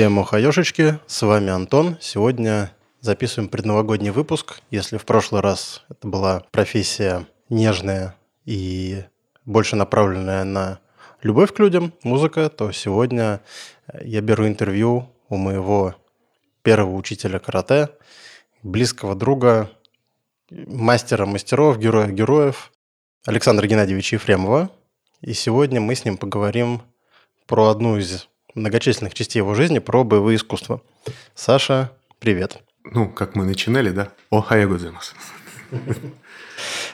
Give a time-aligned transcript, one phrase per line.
[0.00, 1.98] Всем ухаешечки, с вами Антон.
[2.00, 2.72] Сегодня
[3.02, 4.62] записываем предновогодний выпуск.
[4.70, 9.04] Если в прошлый раз это была профессия нежная и
[9.44, 10.80] больше направленная на
[11.20, 13.42] любовь к людям, музыка, то сегодня
[14.02, 15.94] я беру интервью у моего
[16.62, 17.90] первого учителя карате,
[18.62, 19.70] близкого друга,
[20.50, 22.72] мастера мастеров, героя героев
[23.26, 24.70] Александра Геннадьевича Ефремова.
[25.20, 26.80] И сегодня мы с ним поговорим
[27.46, 30.82] про одну из многочисленных частей его жизни про боевые искусства.
[31.34, 32.58] Саша, привет.
[32.84, 34.08] Ну, как мы начинали, да?
[34.30, 35.14] Охайо гоземас.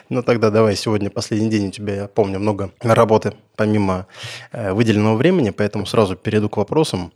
[0.09, 4.07] Ну тогда давай, сегодня последний день у тебя, я помню, много работы помимо
[4.53, 7.11] э, выделенного времени, поэтому сразу перейду к вопросам.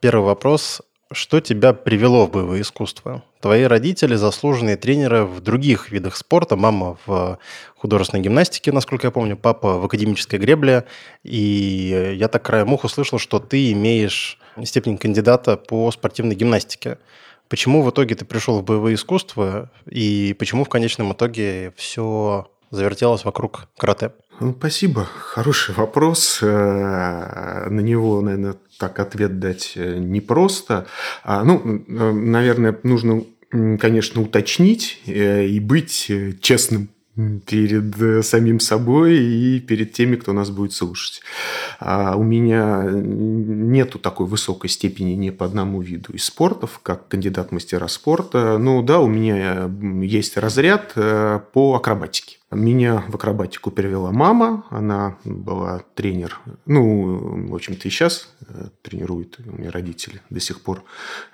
[0.00, 0.82] Первый вопрос.
[1.12, 3.24] Что тебя привело в боевое искусство?
[3.40, 6.54] Твои родители заслуженные тренеры в других видах спорта.
[6.54, 7.36] Мама в
[7.74, 10.86] художественной гимнастике, насколько я помню, папа в академической гребле.
[11.24, 16.98] И я так краем уха услышал, что ты имеешь степень кандидата по спортивной гимнастике.
[17.48, 23.24] Почему в итоге ты пришел в боевое искусство и почему в конечном итоге все завертелось
[23.24, 24.12] вокруг карате?
[24.38, 25.04] Ну, спасибо.
[25.04, 26.38] Хороший вопрос.
[26.40, 30.86] Э, на него, наверное, так ответ дать э, непросто.
[31.22, 36.88] А, ну, наверное, нужно, конечно, уточнить э, и быть честным
[37.44, 41.20] перед самим собой и перед теми, кто нас будет слушать.
[41.78, 47.52] А у меня нету такой высокой степени ни по одному виду из спортов, как кандидат
[47.52, 48.56] мастера спорта.
[48.56, 49.70] Ну да, у меня
[50.02, 52.39] есть разряд по акробатике.
[52.52, 59.38] Меня в акробатику перевела мама, она была тренер, ну, в общем-то, и сейчас э, тренирует,
[59.46, 60.82] у меня родители до сих пор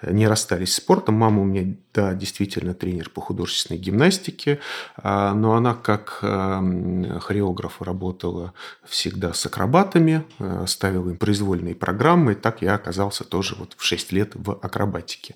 [0.03, 1.15] не расстались с спортом.
[1.15, 4.61] Мама у меня, да, действительно тренер по художественной гимнастике,
[4.99, 8.53] а, но она как эм, хореограф работала
[8.85, 13.83] всегда с акробатами, э, ставила им произвольные программы, и так я оказался тоже вот в
[13.83, 15.35] 6 лет в акробатике.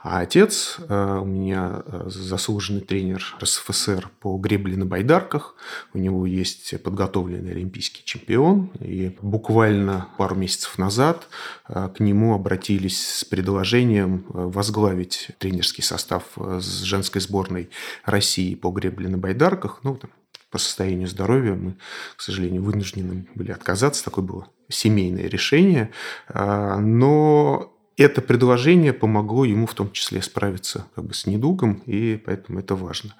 [0.00, 5.54] А отец э, у меня заслуженный тренер РСФСР по гребле на байдарке, байдарках.
[5.94, 8.70] У него есть подготовленный олимпийский чемпион.
[8.80, 11.28] И буквально пару месяцев назад
[11.68, 17.70] э, к нему обратились с предложением э, возглавить тренерский состав э, с женской сборной
[18.04, 19.80] России по гребле на байдарках.
[19.82, 20.10] Ну, там,
[20.50, 21.76] по состоянию здоровья мы,
[22.16, 24.04] к сожалению, вынуждены были отказаться.
[24.04, 25.90] Такое было семейное решение.
[26.34, 32.60] Но это предложение помогло ему в том числе справиться как бы, с недугом, и поэтому
[32.60, 33.14] это важно.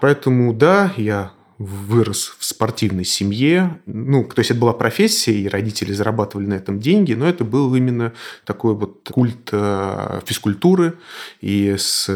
[0.00, 3.80] Поэтому да, я вырос в спортивной семье.
[3.84, 7.74] Ну, то есть это была профессия, и родители зарабатывали на этом деньги, но это был
[7.74, 8.14] именно
[8.46, 10.94] такой вот культ э, физкультуры.
[11.42, 12.08] И с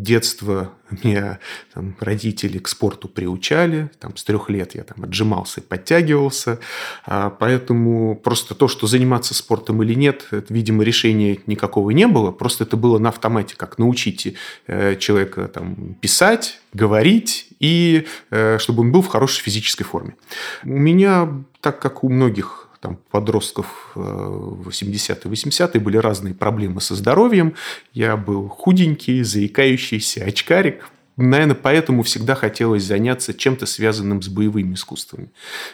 [0.00, 1.38] детства меня
[1.72, 3.90] там, родители к спорту приучали.
[3.98, 6.58] Там, с трех лет я там, отжимался и подтягивался.
[7.06, 12.30] А, поэтому просто то, что заниматься спортом или нет, это, видимо, решения никакого не было.
[12.30, 14.34] Просто это было на автомате, как научите
[14.66, 20.16] э, человека там, писать, говорить и э, чтобы он был в хорошей физической форме.
[20.64, 21.28] У меня,
[21.60, 27.54] так как у многих там, подростков э, в 70-е, 80-е были разные проблемы со здоровьем.
[27.94, 30.90] Я был худенький, заикающийся очкарик.
[31.16, 35.32] Наверное, поэтому всегда хотелось заняться чем-то связанным с боевыми искусствами.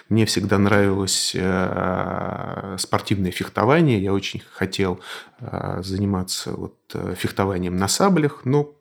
[0.09, 4.00] Мне всегда нравилось э, спортивное фехтование.
[4.00, 5.00] Я очень хотел
[5.78, 6.76] заниматься вот
[7.16, 8.75] фехтованием на саблях, но,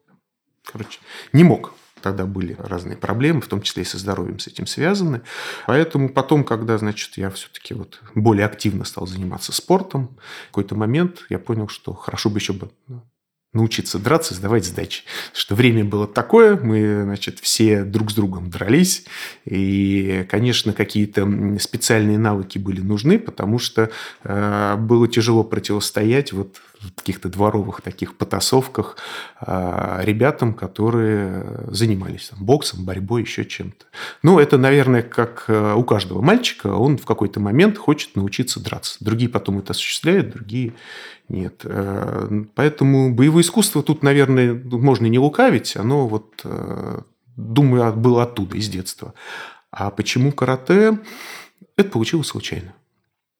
[0.66, 1.00] короче,
[1.31, 5.22] не мог Тогда были разные проблемы, в том числе и со здоровьем с этим связаны.
[5.68, 11.25] Поэтому потом, когда, значит, я все-таки вот более активно стал заниматься спортом, в какой-то момент
[11.30, 12.69] я понял, что хорошо бы еще бы
[13.54, 15.04] научиться драться, сдавать сдачи.
[15.34, 19.06] Что время было такое, мы, значит, все друг с другом дрались,
[19.46, 21.28] и, конечно, какие-то
[21.60, 23.90] специальные навыки были нужны, потому что
[24.24, 28.98] э, было тяжело противостоять вот в каких-то дворовых таких потасовках
[29.42, 33.86] э, ребятам, которые занимались там, боксом, борьбой, еще чем-то.
[34.24, 38.98] Ну, это, наверное, как э, у каждого мальчика, он в какой-то момент хочет научиться драться.
[39.04, 40.74] Другие потом это осуществляют, другие
[41.30, 41.62] нет.
[41.64, 45.78] Э, поэтому боевое искусство тут, наверное, можно не лукавить.
[45.78, 47.02] Оно вот, э,
[47.38, 49.14] думаю, было оттуда, из детства.
[49.72, 51.00] А почему карате?
[51.78, 52.74] Это получилось случайно.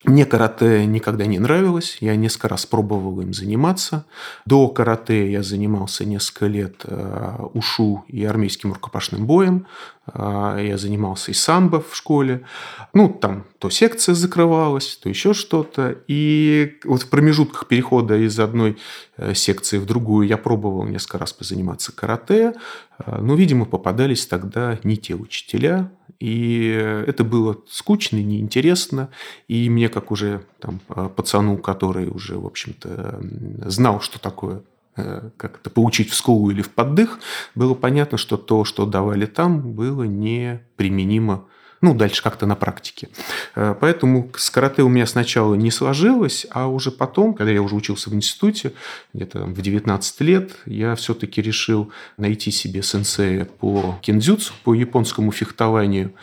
[0.06, 4.06] Мне карате никогда не нравилось, я несколько раз пробовал им заниматься.
[4.46, 9.68] До карате я занимался несколько лет э, ушу и армейским рукопашным боем.
[10.14, 12.46] А, я занимался и самбо в школе.
[12.94, 15.98] Ну, там то секция закрывалась, то еще что-то.
[16.08, 18.78] И вот в промежутках перехода из одной
[19.18, 22.54] э, секции в другую я пробовал несколько раз позаниматься карате.
[22.98, 25.92] А, но, видимо, попадались тогда не те учителя.
[26.20, 26.68] И
[27.08, 29.10] это было скучно, неинтересно.
[29.48, 30.80] И мне, как уже там,
[31.16, 33.22] пацану, который уже, в общем-то,
[33.66, 34.62] знал, что такое
[35.00, 37.20] Э, как-то поучить в скулу или в поддых,
[37.56, 41.46] было понятно, что то, что давали там, было неприменимо
[41.82, 43.10] ну, дальше как-то на практике.
[43.56, 47.76] Э, поэтому с карате у меня сначала не сложилось, а уже потом, когда я уже
[47.76, 48.74] учился в институте,
[49.14, 56.14] где-то в 19 лет, я все-таки решил найти себе сенсея по кендзюцу, по японскому фехтованию.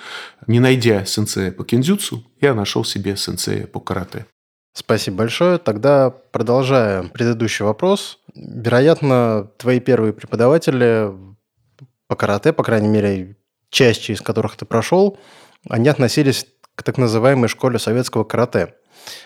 [0.47, 4.27] Не найдя сенсея по кендзюцу, я нашел себе сенсея по карате.
[4.79, 5.57] Спасибо большое.
[5.57, 11.13] Тогда, продолжая предыдущий вопрос, вероятно, твои первые преподаватели
[12.09, 13.37] по карате, по крайней мере,
[13.71, 15.19] часть из которых ты прошел,
[15.71, 18.75] они относились к так называемой школе советского карате.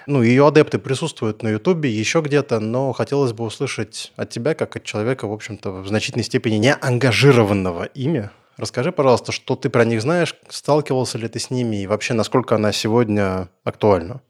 [0.06, 4.76] Ну, ее адепты присутствуют на Ютубе, еще где-то, но хотелось бы услышать от тебя, как
[4.76, 8.30] от человека, в общем-то, в значительной степени не ангажированного ими.
[8.56, 12.54] Расскажи, пожалуйста, что ты про них знаешь, сталкивался ли ты с ними и вообще, насколько
[12.54, 14.20] она сегодня актуальна?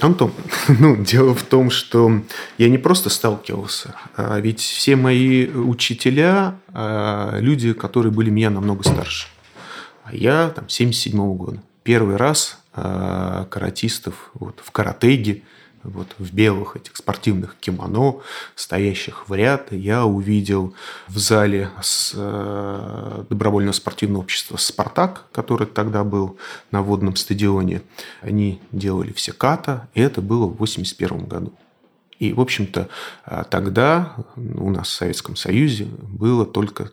[0.00, 0.32] Антон,
[0.68, 2.22] ну, дело в том, что
[2.56, 8.84] я не просто сталкивался, а ведь все мои учителя а,– люди, которые были меня намного
[8.84, 9.28] старше.
[10.04, 11.62] А я там 77 -го года.
[11.82, 15.42] Первый раз а, каратистов вот, в каратеге–
[15.88, 18.20] вот в белых этих спортивных кимоно,
[18.54, 20.74] стоящих в ряд, я увидел
[21.06, 26.38] в зале с э, добровольного спортивного общества «Спартак», который тогда был
[26.70, 27.82] на водном стадионе.
[28.20, 31.52] Они делали все ката, и это было в 1981 году.
[32.18, 32.88] И, в общем-то,
[33.26, 36.90] э, тогда у нас в Советском Союзе было только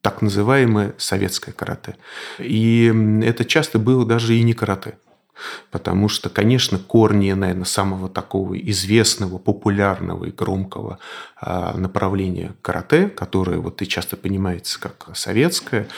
[0.00, 1.96] так называемое советское карате.
[2.38, 2.92] И
[3.22, 4.96] это часто было даже и не карате.
[5.70, 10.98] Потому что, конечно, корни, наверное, самого такого известного, популярного и громкого
[11.36, 15.88] а, направления карате, которое вот и часто понимается как советское,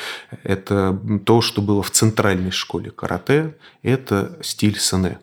[0.43, 5.19] это то, что было в центральной школе карате, это стиль сене.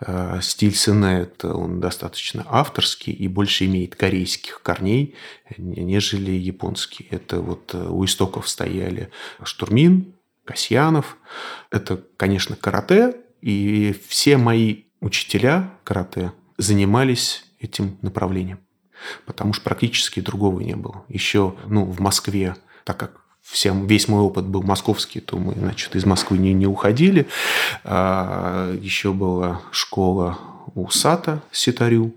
[0.00, 5.14] А, стиль сене– это он достаточно авторский и больше имеет корейских корней,
[5.56, 7.06] нежели японский.
[7.10, 9.10] Это вот э, у истоков стояли
[9.42, 10.14] Штурмин,
[10.44, 11.16] Касьянов.
[11.70, 18.60] Это, конечно, карате, и все мои учителя карате занимались этим направлением.
[19.26, 21.04] Потому что практически другого не было.
[21.08, 25.96] Еще ну, в Москве, так как всем, весь мой опыт был московский, то мы, значит,
[25.96, 27.26] из Москвы не, не уходили.
[27.84, 30.38] А, еще была школа
[30.74, 32.14] у Сата Ситарю.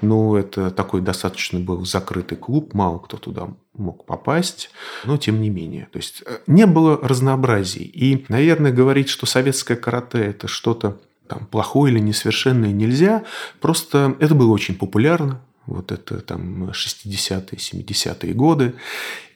[0.00, 4.70] Ну, это такой достаточно был закрытый клуб, мало кто туда мог попасть,
[5.04, 5.88] но тем не менее.
[5.92, 7.84] То есть э, не было разнообразий.
[7.84, 13.24] И, наверное, говорить, что советское карате– это что-то там, плохое или несовершенное нельзя.
[13.60, 15.40] Просто это было очень популярно.
[15.66, 18.74] Вот это там 60-е, 70-е годы.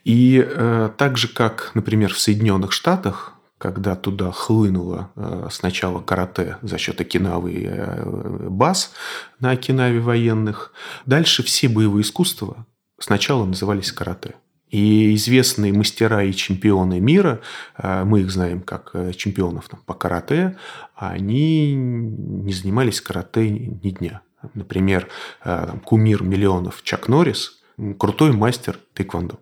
[0.04, 6.56] И э, так же, как, например, в Соединенных Штатах, когда туда хлынуло э, сначала карате
[6.62, 8.94] за счет Окинавы и э, баз
[9.38, 10.73] на Окинаве военных,
[11.04, 12.66] дальше все боевые искусства
[12.99, 14.37] сначала назывались карате.
[14.70, 17.42] И известные мастера и чемпионы мира,
[17.76, 20.56] э, мы их знаем как чемпионов там, по карате,
[20.94, 24.23] они не занимались карате ни дня.
[24.54, 25.06] Например,
[25.44, 27.61] там, кумир миллионов Чак Норрис–
[27.99, 29.38] крутой мастер тэквондо,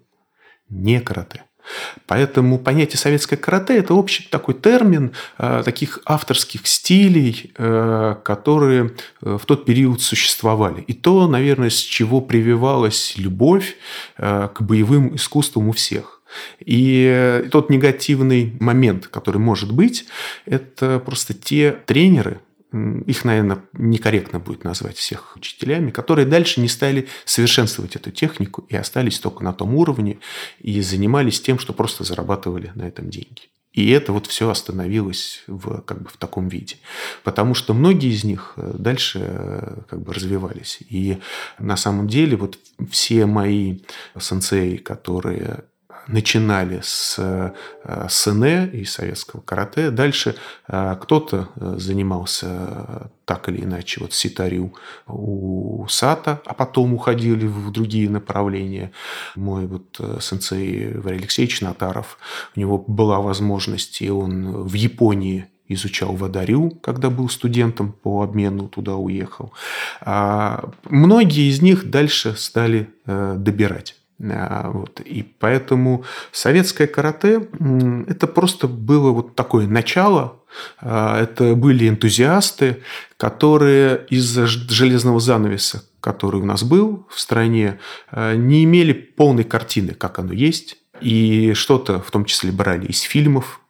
[0.68, 1.44] не карате.
[2.06, 9.38] Поэтому понятие советское карате– это общий такой термин э, таких авторских стилей, э, которые э,
[9.40, 10.82] в тот период существовали.
[10.82, 13.76] И то, наверное, с чего прививалась любовь
[14.16, 16.20] к боевым искусствам у всех.
[16.60, 20.06] И тот негативный момент, который может быть,
[20.44, 22.40] это просто те тренеры,
[22.72, 28.76] их, наверное, некорректно будет назвать всех учителями, которые дальше не стали совершенствовать эту технику и
[28.76, 30.18] остались только на том уровне
[30.60, 33.48] и занимались тем, что просто зарабатывали на этом деньги.
[33.72, 36.76] И это вот все остановилось в, как бы в таком виде.
[37.22, 40.78] Потому что многие из них э, дальше э, как бы развивались.
[40.88, 41.18] И
[41.58, 42.58] на самом деле вот
[42.90, 43.80] все мои
[44.18, 45.64] сенсеи, которые
[46.08, 47.52] начинали с э,
[48.08, 49.90] СНЭ и советского карате.
[49.90, 50.34] Дальше
[50.66, 54.72] э, кто-то э, занимался так или иначе вот ситарю
[55.06, 58.90] у Сата, а потом уходили в другие направления.
[59.36, 62.18] Мой вот сенсей Валерий Алексеевич Натаров,
[62.56, 68.68] у него была возможность, и он в Японии изучал Вадарю, когда был студентом по обмену,
[68.68, 69.52] туда уехал.
[70.00, 75.00] А многие из них дальше стали добирать вот.
[75.00, 77.48] И поэтому советское карате–
[78.08, 80.40] это просто было вот такое начало.
[80.80, 82.82] А, это были энтузиасты,
[83.16, 87.78] которые из-за железного занавеса, который у нас был в стране,
[88.10, 90.78] а, не имели полной картины, как оно есть.
[91.00, 93.60] И что-то в том числе брали из фильмов,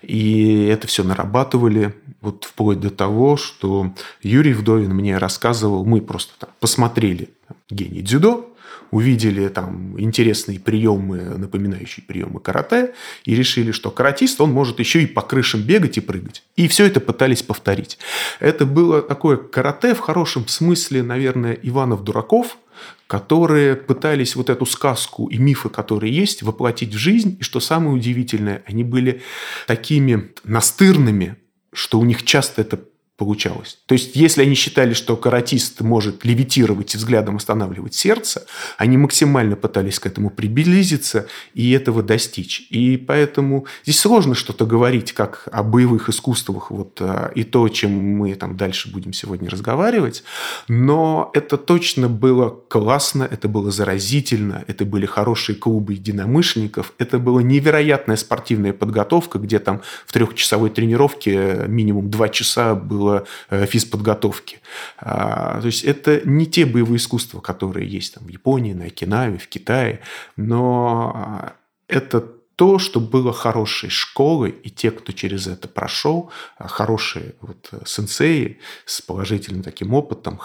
[0.00, 6.32] и это все нарабатывали, вот вплоть до того, что Юрий Вдовин мне рассказывал, мы просто
[6.38, 7.28] там посмотрели
[7.70, 8.54] «Гений дзюдо»,
[8.90, 15.06] увидели там интересные приемы, напоминающие приемы карате, и решили, что каратист, он может еще и
[15.06, 16.42] по крышам бегать и прыгать.
[16.56, 17.98] И все это пытались повторить.
[18.40, 22.58] Это было такое карате в хорошем смысле, наверное, Иванов-Дураков,
[23.06, 27.38] которые пытались вот эту сказку и мифы, которые есть, воплотить в жизнь.
[27.40, 29.22] И что самое удивительное, они были
[29.66, 31.36] такими настырными,
[31.72, 32.80] что у них часто это
[33.18, 33.78] получалось.
[33.86, 38.46] То есть, если они считали, что каратист может левитировать и взглядом останавливать сердце,
[38.78, 42.68] они максимально пытались к этому приблизиться и этого достичь.
[42.70, 47.90] И поэтому здесь сложно что-то говорить, как о боевых искусствах, вот, а, и то, чем
[47.90, 50.22] мы там дальше будем сегодня разговаривать,
[50.68, 57.42] но это точно было классно, это было заразительно, это были хорошие клубы единомышленников, это была
[57.42, 64.58] невероятная спортивная подготовка, где там в трехчасовой тренировке минимум два часа было было э, физподготовки.
[64.98, 69.38] А, то есть это не те боевые искусства, которые есть там в Японии, на Окинаве,
[69.38, 70.00] в Китае,
[70.36, 71.52] но а,
[71.88, 72.20] это
[72.56, 78.58] то, что было хорошей школой, и те, кто через это прошел, а, хорошие вот сенсеи
[78.84, 80.40] с положительным таким опытом,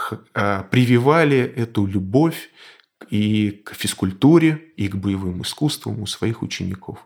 [0.70, 2.50] прививали эту любовь
[3.10, 6.98] и к физкультуре, и к боевым искусствам у своих учеников.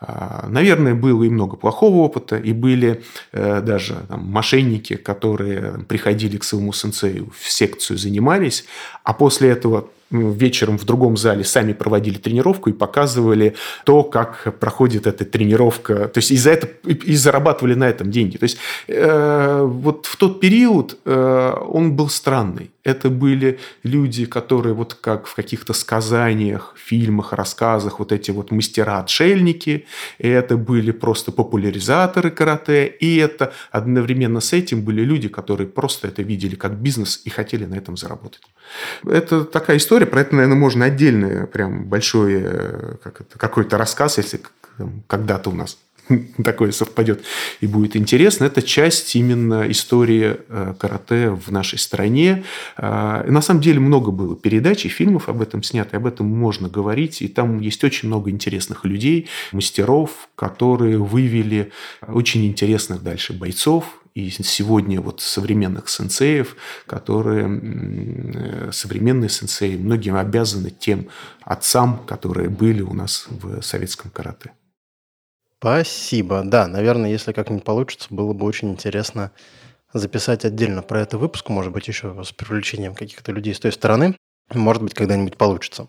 [0.00, 6.36] А, наверное, было и много плохого опыта, и были э, даже там, мошенники, которые приходили
[6.36, 8.64] к своему сенсею в секцию, занимались,
[9.02, 15.06] а после этого вечером в другом зале сами проводили тренировку и показывали то, как проходит
[15.06, 16.08] эта тренировка.
[16.08, 18.36] То есть, и, за это, и зарабатывали на этом деньги.
[18.36, 22.70] То есть, э, вот в тот период э, он был странный.
[22.84, 29.84] Это были люди, которые вот как в каких-то сказаниях, фильмах, рассказах, вот эти вот мастера-отшельники.
[30.18, 32.86] Это были просто популяризаторы карате.
[32.86, 37.66] И это одновременно с этим были люди, которые просто это видели как бизнес и хотели
[37.66, 38.40] на этом заработать.
[39.04, 44.40] Это такая история, про это, наверное, можно отдельно прям большой э, как какой-то рассказ, если
[45.08, 45.78] когда-то у нас
[46.44, 47.22] такое совпадет
[47.60, 48.44] и будет интересно.
[48.44, 52.44] Это часть именно истории э, карате в нашей стране.
[52.76, 56.26] Э, на самом деле много было передач и фильмов об этом снято, и об этом
[56.26, 57.22] можно говорить.
[57.22, 61.72] И там есть очень много интересных людей, мастеров, которые вывели
[62.06, 67.46] очень интересных дальше бойцов, и сегодня вот современных сенсеев, которые
[68.72, 71.08] современные сенсеи многим обязаны тем
[71.42, 74.52] отцам, которые были у нас в советском карате.
[75.58, 76.42] Спасибо.
[76.44, 79.32] Да, наверное, если как-нибудь получится, было бы очень интересно
[79.92, 84.16] записать отдельно про это выпуск, может быть, еще с привлечением каких-то людей с той стороны.
[84.52, 85.88] Может быть, когда-нибудь получится.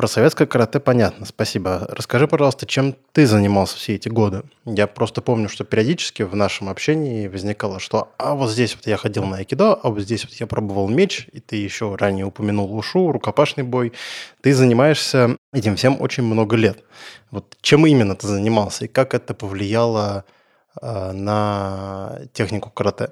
[0.00, 1.86] Про советское карате понятно, спасибо.
[1.90, 4.44] Расскажи, пожалуйста, чем ты занимался все эти годы?
[4.64, 8.96] Я просто помню, что периодически в нашем общении возникало, что а вот здесь вот я
[8.96, 12.74] ходил на айкидо, а вот здесь вот я пробовал меч, и ты еще ранее упомянул
[12.74, 13.92] ушу, рукопашный бой.
[14.40, 16.82] Ты занимаешься этим всем очень много лет.
[17.30, 20.24] Вот чем именно ты занимался и как это повлияло
[20.80, 23.10] э, на технику карате?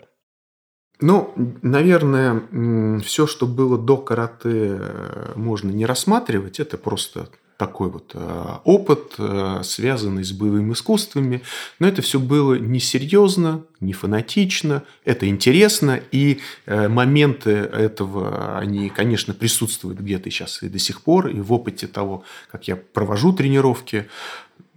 [1.01, 6.59] Ну, наверное, все, что было до карате, э, можно не рассматривать.
[6.59, 11.43] Это просто такой вот э, опыт, э, связанный с боевыми искусствами.
[11.79, 16.01] Но это все было несерьезно, не фанатично, это интересно.
[16.11, 21.29] И моменты этого, они, конечно, присутствуют где-то сейчас и до сих пор.
[21.29, 24.09] И в опыте того, как я провожу тренировки,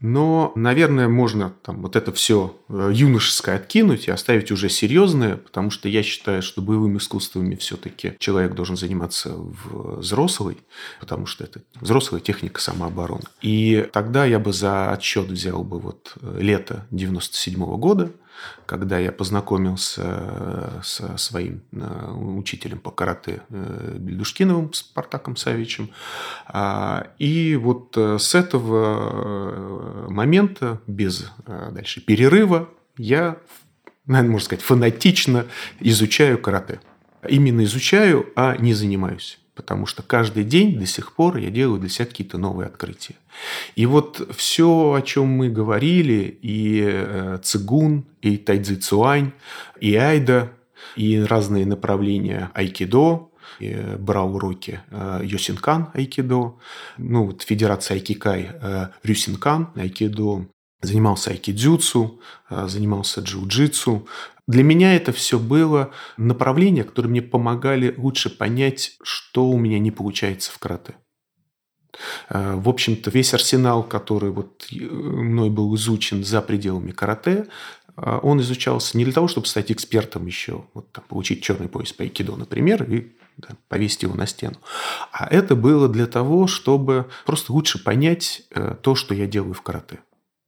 [0.02, 5.70] но, наверное, можно там вот это все э, юношеское откинуть и оставить уже серьезное, потому
[5.70, 10.58] что я считаю, что боевыми искусствами все-таки человек должен заниматься взрослый,
[11.00, 13.26] потому что это взрослая техника самообороны.
[13.44, 18.12] И тогда я бы за отсчет взял бы вот э, лето 97 -го года,
[18.66, 25.90] когда я познакомился э, со своим э, учителем по карате э, Бельдушкиновым, Спартаком Савичем.
[26.48, 33.38] А, и вот с этого момента, без дальше перерыва, я,
[34.06, 35.46] наверное, можно сказать, фанатично
[35.80, 36.80] изучаю карате.
[37.28, 41.90] Именно изучаю, а не занимаюсь потому что каждый день до сих пор я делаю для
[41.90, 43.16] себя какие-то новые открытия.
[43.76, 49.32] И вот все, о чем мы говорили, и э, цигун, и тайцзи цуань,
[49.80, 50.52] и айда,
[50.96, 53.30] и разные направления айкидо,
[54.00, 56.56] брал уроки э, Йосинкан айкидо,
[56.98, 60.48] ну вот Федерация айкикай э, Рюсинкан айкидо,
[60.82, 64.08] занимался айкидзюцу, занимался джиу-джитсу.
[64.52, 69.92] Для меня это все было направление, которые мне помогали лучше понять, что у меня не
[69.92, 70.96] получается в карате.
[72.30, 77.48] В общем-то, весь арсенал, который вот мной был изучен за пределами карате,
[77.96, 82.04] он изучался не для того, чтобы стать экспертом еще, вот там, получить черный пояс по
[82.04, 84.58] айкидо, например, и да, повесить его на стену.
[85.14, 89.62] А это было для того, чтобы просто лучше понять э, то, что я делаю в
[89.62, 90.00] карате.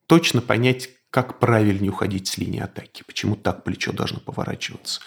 [0.07, 4.99] Точно понять, как правильнее уходить с линии атаки, почему так плечо должно поворачиваться,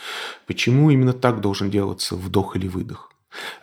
[0.47, 3.11] почему именно так должен делаться вдох или выдох.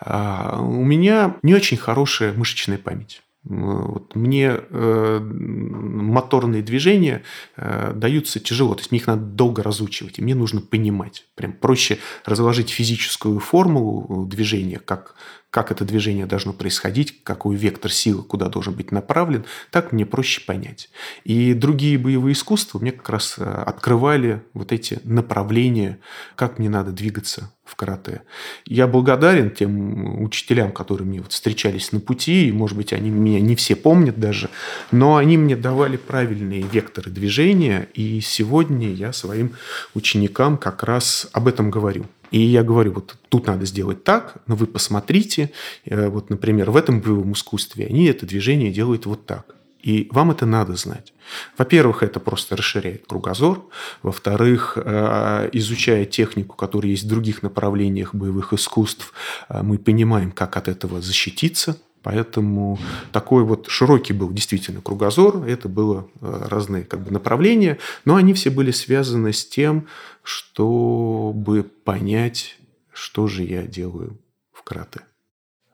[0.01, 3.21] А у меня не очень хорошая мышечная память.
[3.45, 7.23] Вот мне э, моторные движения
[7.55, 11.25] э, даются тяжело, то есть мне их надо долго разучивать, и мне нужно понимать.
[11.35, 15.15] Прям проще разложить физическую формулу движения, как
[15.53, 20.41] как это движение должно происходить, какой вектор силы куда должен быть направлен, так мне проще
[20.41, 20.89] понять.
[21.25, 25.99] И другие боевые искусства мне как раз э, открывали вот эти направления,
[26.35, 28.23] как мне надо двигаться в карате.
[28.65, 33.39] Я благодарен тем учителям, которые мне вот встречались на пути, и, может быть, они меня
[33.39, 34.49] не все помнят даже,
[34.89, 39.53] но они мне давали правильные векторы движения, и сегодня я своим
[39.93, 42.07] ученикам как раз об этом говорю.
[42.33, 45.51] И я говорю, вот тут надо сделать так, но вы посмотрите,
[45.85, 49.55] э, вот, например, в этом боевом искусстве они это движение делают вот так.
[49.83, 51.13] И вам это надо знать.
[51.57, 53.63] Во-первых, это просто расширяет кругозор.
[54.01, 59.13] Во-вторых, э, изучая технику, которая есть в других направлениях боевых искусств,
[59.49, 62.77] э, мы понимаем, как от этого защититься, Поэтому
[63.13, 65.45] такой вот широкий был действительно кругозор.
[65.47, 69.87] Это было э, разные как бы, направления, но они все были связаны с тем,
[70.21, 72.57] чтобы понять,
[72.91, 74.19] что же я делаю
[74.51, 75.01] в карате.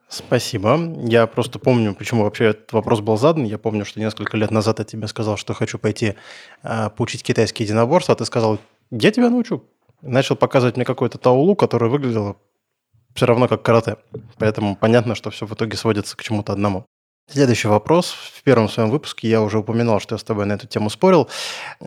[0.08, 0.78] Спасибо.
[1.04, 3.44] Я просто помню, почему вообще этот вопрос был задан.
[3.44, 6.14] Я помню, что несколько лет назад я тебе сказал, что хочу пойти
[6.62, 8.58] э, поучить китайские единоборства, а ты сказал,
[8.92, 9.64] я тебя научу.
[10.00, 12.38] Начал показывать мне какой-то таулу, который выглядел
[13.14, 13.96] все равно как карате.
[14.38, 16.86] Поэтому понятно, что все в итоге сводится к чему-то одному.
[17.32, 18.10] Следующий вопрос.
[18.10, 21.28] В первом своем выпуске я уже упоминал, что я с тобой на эту тему спорил,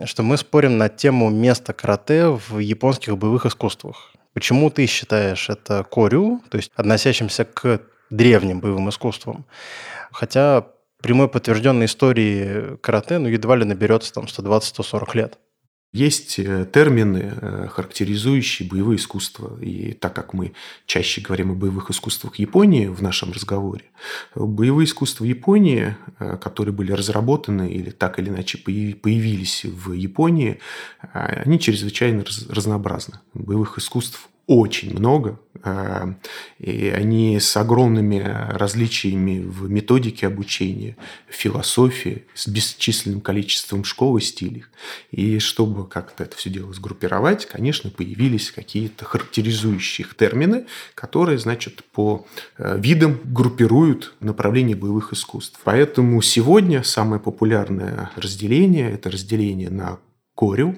[0.04, 4.12] что мы спорим на тему места карате в японских боевых искусствах.
[4.32, 9.44] Почему ты считаешь это корю, то есть относящимся к древним боевым искусствам?
[10.12, 10.66] Хотя
[11.02, 15.38] прямой подтвержденной истории карате ну, едва ли наберется там 120-140 лет.
[15.94, 19.56] Есть э, термины, э, характеризующие боевые искусства.
[19.60, 20.52] И так как мы
[20.86, 23.84] чаще говорим о боевых искусствах Японии в нашем разговоре,
[24.34, 30.58] боевые искусства Японии, э, которые были разработаны или так или иначе появились в Японии,
[31.12, 33.20] они чрезвычайно разнообразны.
[33.32, 36.14] Боевых искусств очень много, а,
[36.58, 38.18] и они с огромными
[38.50, 40.96] различиями в методике обучения,
[41.28, 44.64] философии, с бесчисленным количеством школ и стилей.
[45.10, 52.26] И чтобы как-то это все дело сгруппировать, конечно, появились какие-то характеризующие термины, которые, значит, по
[52.58, 55.58] э, видам группируют направление боевых искусств.
[55.64, 59.98] Поэтому сегодня самое популярное разделение– это разделение на
[60.34, 60.76] корю,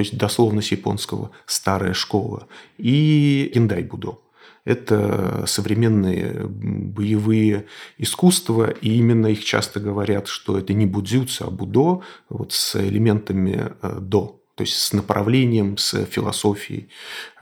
[0.00, 4.18] то есть дословно с японского «старая школа», и гендай-будо.
[4.64, 7.66] Это современные боевые
[7.98, 13.72] искусства, и именно их часто говорят, что это не будзюцу, а будо, вот с элементами
[13.82, 16.88] э, до, то есть с направлением, с философией,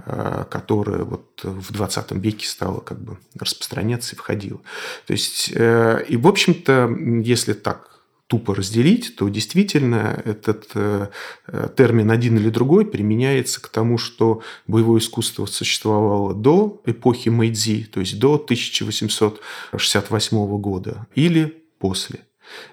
[0.04, 4.60] э, которая вот в 20 веке стала как бы распространяться и входила.
[5.06, 6.90] То есть, э, и в общем-то,
[7.22, 7.97] если так
[8.28, 11.08] тупо разделить, то действительно этот э,
[11.46, 17.84] э, термин один или другой применяется к тому, что боевое искусство существовало до эпохи Мэйдзи,
[17.84, 22.20] то есть до 1868 года, или после.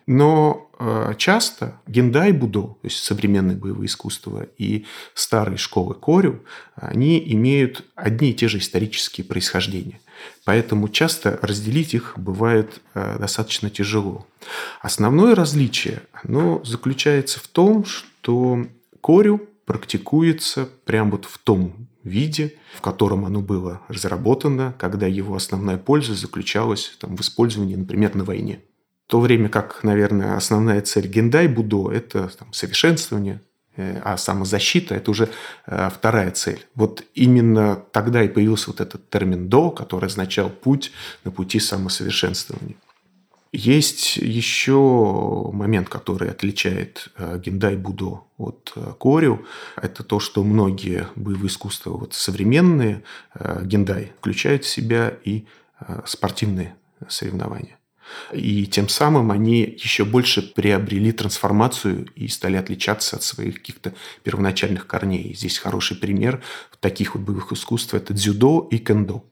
[0.08, 6.44] Но э, часто гендай будо, то есть современные боевые искусства и старые школы корю,
[6.76, 10.02] они имеют одни и те же исторические происхождения.
[10.44, 14.26] Поэтому часто разделить их бывает э, достаточно тяжело.
[14.82, 18.66] Основное различие оно заключается в том, что
[19.02, 25.78] корю практикуется прямо вот в том виде, в котором оно было разработано, когда его основная
[25.78, 28.60] польза заключалась там, в использовании, например, на войне.
[29.08, 33.42] В то время как, наверное, основная цель гендай будо– это там, совершенствование,
[33.78, 35.30] а самозащита– это уже
[35.66, 36.66] э, вторая цель.
[36.76, 40.92] Вот именно тогда и появился вот этот термин «до», который означал «путь
[41.24, 42.76] на пути самосовершенствования».
[43.58, 49.46] Есть еще момент, который отличает э, гендай будо от э, корю.
[49.82, 55.46] Это то, что многие боевые искусства вот, современные э, гендай включают в себя и
[56.06, 56.76] спортивные
[57.10, 57.78] соревнования.
[58.32, 64.88] И тем самым они еще больше приобрели трансформацию и стали отличаться от своих каких-то первоначальных
[64.88, 65.34] корней.
[65.36, 66.42] Здесь хороший пример
[66.86, 69.24] таких вот боевых искусств– это дзюдо и кендо,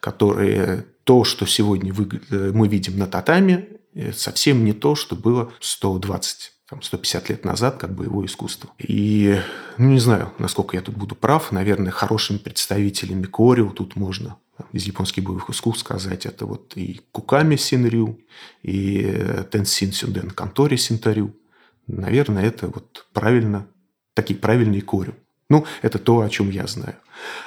[0.00, 5.52] которые то, что сегодня э, мы видим на татами, э, совсем не то, что было
[5.60, 8.70] 120 там, 150 лет назад, как боевое искусство.
[8.78, 9.40] И,
[9.76, 14.36] ну, не знаю, насколько я тут буду прав, наверное, хорошими представителями Корио тут можно
[14.72, 16.26] из японских боевых искусств сказать.
[16.26, 18.20] Это вот и Куками Синрю,
[18.62, 21.34] и э, Тенсин Сюнден Кантори Синтарю.
[21.88, 23.66] Наверное, это вот правильно,
[24.14, 25.14] такие правильные Корио.
[25.48, 26.94] Ну, это то, о чем я знаю.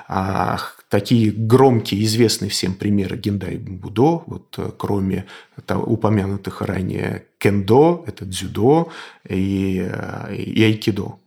[0.10, 0.60] А
[0.94, 5.26] такие громкие, известные всем примеры гендай будо, вот э, кроме
[5.66, 8.92] того, упомянутых ранее кендо, это дзюдо
[9.28, 11.18] и, э, и айкидо.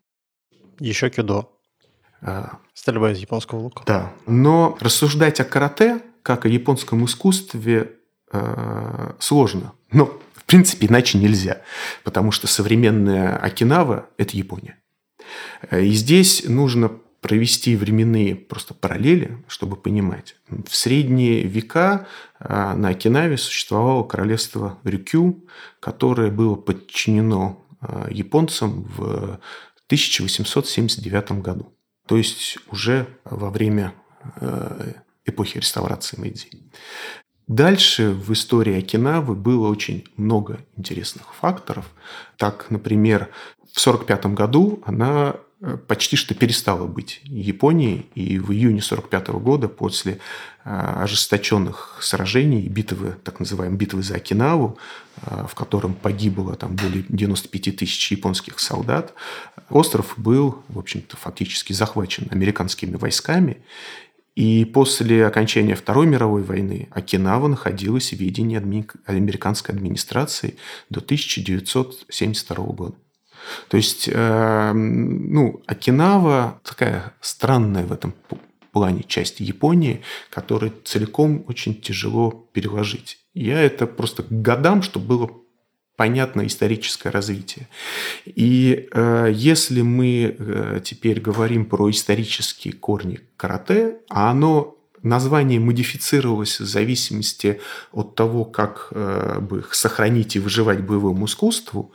[0.78, 1.50] Еще кидо.
[2.22, 3.82] А, Стрельба из японского лука.
[3.88, 4.12] Да.
[4.28, 7.90] Но рассуждать о карате, как о японском искусстве,
[8.30, 9.72] э, сложно.
[9.90, 11.62] Но, в принципе, иначе нельзя.
[12.04, 14.78] Потому что современная Окинава– это Япония.
[15.72, 16.92] И здесь нужно
[17.26, 20.36] провести временные просто параллели, чтобы понимать.
[20.48, 22.06] В средние века
[22.38, 25.44] а, на Окинаве существовало королевство Рюкю,
[25.80, 29.40] которое было подчинено а, японцам в
[29.86, 31.72] 1879 году.
[32.06, 33.92] То есть уже во время
[34.36, 34.92] а,
[35.24, 36.50] эпохи реставрации Мэйдзи.
[37.48, 41.86] Дальше в истории Окинавы было очень много интересных факторов.
[42.36, 43.30] Так, например,
[43.64, 45.34] в 1945 году она
[45.88, 50.18] почти что перестала быть Японией, и в июне 1945 года после
[50.64, 54.78] э, ожесточенных сражений, битвы, так называемой битвы за Окинаву,
[55.22, 59.14] э, в котором погибло там более 95 тысяч японских солдат,
[59.70, 63.58] остров был, в общем-то, фактически захвачен американскими войсками,
[64.34, 68.58] и после окончания Второй мировой войны Окинава находилась в ведении
[69.06, 70.58] американской администрации
[70.90, 72.96] до 1972 года.
[73.68, 78.14] То есть, э, ну, Окинава такая странная в этом
[78.72, 83.18] плане часть Японии, которую целиком очень тяжело переложить.
[83.34, 85.30] Я это просто к годам, чтобы было
[85.96, 87.68] понятно историческое развитие.
[88.26, 96.60] И э, если мы э, теперь говорим про исторические корни карате, а оно название модифицировалось
[96.60, 97.60] в зависимости
[97.92, 101.92] от того, как э, бы сохранить и выживать боевому искусству,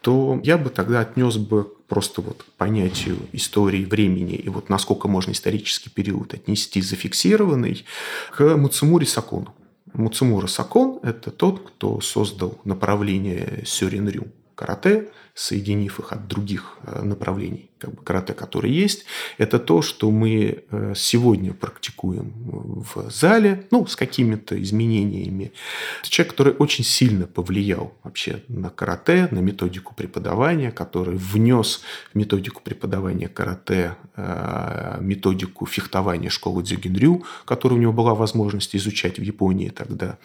[0.00, 5.08] то я бы тогда отнес бы просто вот к понятию истории времени и вот насколько
[5.08, 7.84] можно исторический период отнести зафиксированный
[8.30, 9.54] к Муцумури Сакону.
[9.94, 15.08] Муцумура Сакон– это тот, кто создал направление сёринрю карате,
[15.38, 19.04] соединив их от других э, направлений как бы, карате, которые есть.
[19.38, 25.52] Это то, что мы э, сегодня практикуем в зале, ну, с какими-то изменениями.
[26.00, 32.18] Это человек, который очень сильно повлиял вообще на карате, на методику преподавания, который внес в
[32.18, 39.22] методику преподавания карате э, методику фехтования школы Дзюгенрю, которую у него была возможность изучать в
[39.22, 40.18] Японии тогда.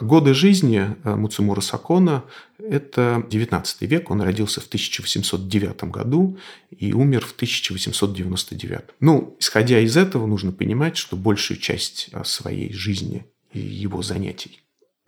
[0.00, 2.22] Годы жизни Муцумура Сакона–
[2.68, 6.38] это 19 век, он родился в 1809 году
[6.70, 8.80] и умер в 1899.
[9.00, 14.60] Ну, исходя из этого, нужно понимать, что большую часть а, своей жизни и его занятий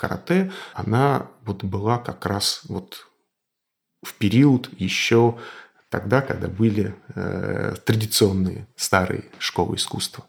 [0.02, 3.06] карате, она вот была как раз вот
[4.02, 5.38] в период еще
[5.90, 10.24] тогда, когда были э, традиционные старые школы искусства.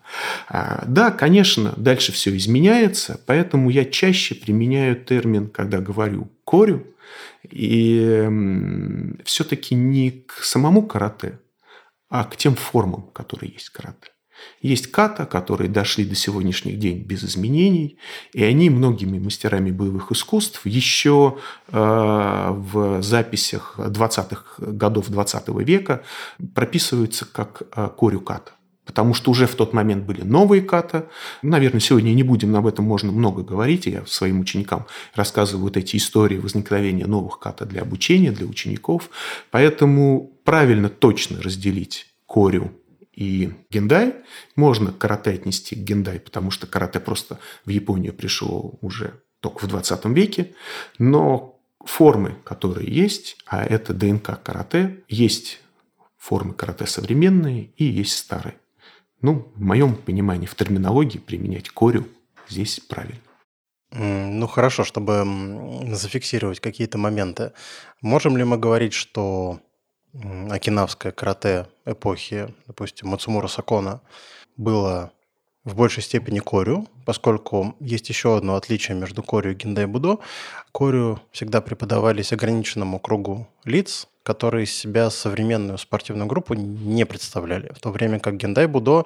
[0.48, 6.86] А, да, конечно, дальше все изменяется, поэтому я чаще применяю термин, когда говорю корю,
[7.50, 8.28] и
[9.26, 11.40] все-таки не к самому карате,
[12.10, 14.10] а к тем формам, которые есть карате.
[14.62, 17.98] Есть ката, которые дошли до сегодняшних дней без изменений,
[18.34, 21.38] и они многими мастерами боевых искусств еще
[21.70, 26.04] э, в записях 20-х годов 20 века
[26.54, 28.54] прописываются как э, корю ката
[28.86, 31.10] потому что уже в тот момент были новые ката.
[31.42, 33.86] Наверное, сегодня не будем об этом можно много говорить.
[33.86, 39.10] Я своим ученикам рассказываю вот эти истории возникновения новых ката для обучения, для учеников.
[39.52, 42.72] Поэтому правильно точно разделить корю
[43.16, 44.16] и гендай.
[44.56, 49.68] Можно карате отнести к гендай, потому что карате просто в Японию пришло уже только в
[49.68, 50.54] 20 веке.
[51.00, 55.60] Но формы, которые есть, а это ДНК карате, есть
[56.18, 58.56] формы карате современные и есть старые.
[59.24, 62.08] Ну, в моем понимании, в терминологии применять корю
[62.50, 63.22] здесь правильно.
[63.92, 65.24] Ну хорошо, чтобы
[65.92, 67.54] зафиксировать какие-то моменты.
[68.02, 69.60] Можем ли мы говорить, что
[70.50, 74.02] окинавское карате эпохи, допустим, Мацумура Сакона,
[74.58, 75.14] было
[75.64, 80.18] в большей степени корю, поскольку есть еще одно отличие между корю и гендай будо.
[80.74, 87.92] Корю всегда преподавались ограниченному кругу лиц, которые себя современную спортивную группу не представляли, в то
[87.92, 89.06] время как гендай будо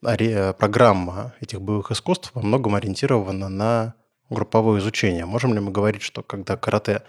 [0.00, 3.94] программа этих боевых искусств во многом ориентирована на
[4.30, 5.26] групповое изучение.
[5.26, 7.02] Можем ли мы говорить, что когда карате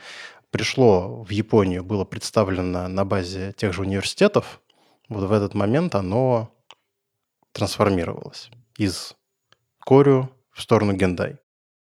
[0.49, 4.59] пришло в Японию, было представлено на базе тех же университетов,
[5.07, 6.53] вот в этот момент оно
[7.53, 9.15] трансформировалось из
[9.79, 11.37] корю в сторону гендай.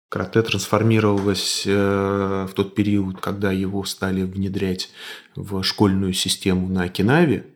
[0.08, 4.90] Карате трансформировалось э, в тот период, когда его стали внедрять
[5.34, 7.46] в школьную систему на Окинаве,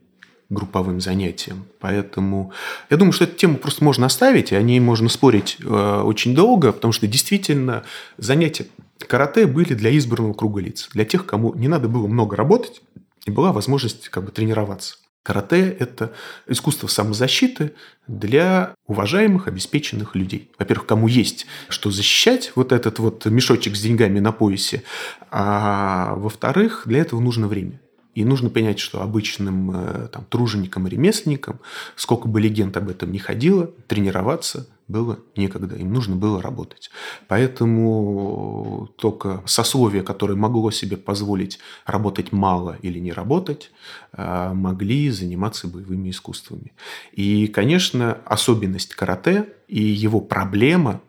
[0.48, 1.66] групповым занятиям.
[1.78, 2.52] Поэтому
[2.90, 6.34] я думаю, что эту тему просто можно оставить, и о ней можно спорить э, очень
[6.34, 7.84] долго, потому что действительно
[8.18, 8.66] занятия
[9.10, 12.80] карате были для избранного круга лиц, для тех, кому не надо было много работать,
[13.26, 14.96] и была возможность как бы тренироваться.
[15.22, 16.12] Карате– это
[16.46, 17.74] искусство самозащиты
[18.06, 20.50] для уважаемых, обеспеченных людей.
[20.58, 24.82] Во-первых, кому есть что защищать, вот этот вот мешочек с деньгами на поясе.
[25.30, 27.80] А во-вторых, для этого нужно время.
[28.14, 31.60] И нужно понять, что обычным э, там, труженикам и ремесленникам,
[31.94, 36.90] сколько бы легенд об этом ни ходило, тренироваться было некогда, им нужно было работать.
[37.28, 43.70] Поэтому только сословие, которое могло себе позволить работать мало или не работать,
[44.12, 46.72] э, могли заниматься боевыми искусствами.
[47.12, 51.00] И, конечно, особенность карате и его проблема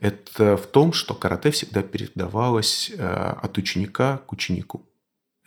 [0.00, 4.82] это в том, что карате всегда передавалось э, от ученика к ученику.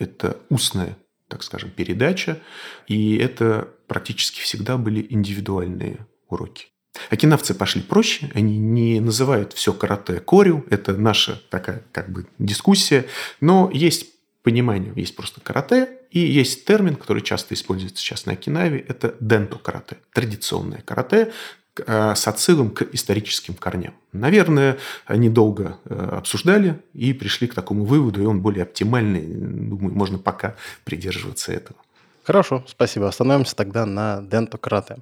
[0.03, 2.39] Это устная, так скажем, передача,
[2.87, 6.67] и это практически всегда были индивидуальные уроки.
[7.09, 13.05] Окинавцы пошли проще, они не называют все карате корю, это наша такая как бы дискуссия,
[13.41, 14.13] но есть
[14.43, 19.57] понимание, есть просто карате, и есть термин, который часто используется сейчас на Окинаве, это денто
[19.57, 21.31] карате, традиционное карате,
[21.79, 23.93] с отсылом к историческим корням.
[24.12, 29.21] Наверное, они долго э, обсуждали и пришли к такому выводу, и он более оптимальный.
[29.21, 31.79] Думаю, можно пока придерживаться этого.
[32.23, 33.07] Хорошо, спасибо.
[33.07, 34.97] Остановимся тогда на дентократе.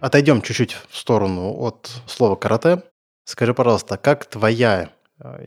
[0.00, 2.82] Отойдем чуть-чуть в сторону от слова карате.
[3.24, 4.95] Скажи, пожалуйста, как твоя Э,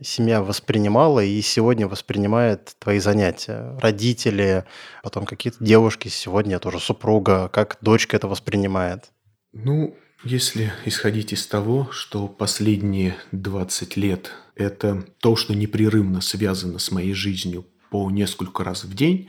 [0.02, 3.78] семья воспринимала и сегодня воспринимает твои занятия?
[3.80, 4.64] Родители,
[5.02, 9.10] потом какие-то девушки, сегодня тоже супруга, как дочка это воспринимает?
[9.52, 16.90] Ну, если исходить из того, что последние 20 лет– это то, что непрерывно связано с
[16.90, 19.28] моей жизнью по несколько раз в день,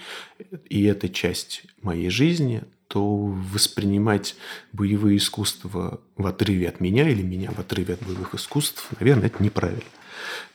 [0.69, 3.17] и это часть моей жизни, то
[3.53, 4.35] воспринимать
[4.73, 9.41] боевые искусства в отрыве от меня или меня в отрыве от боевых искусств, наверное, это
[9.41, 9.85] неправильно.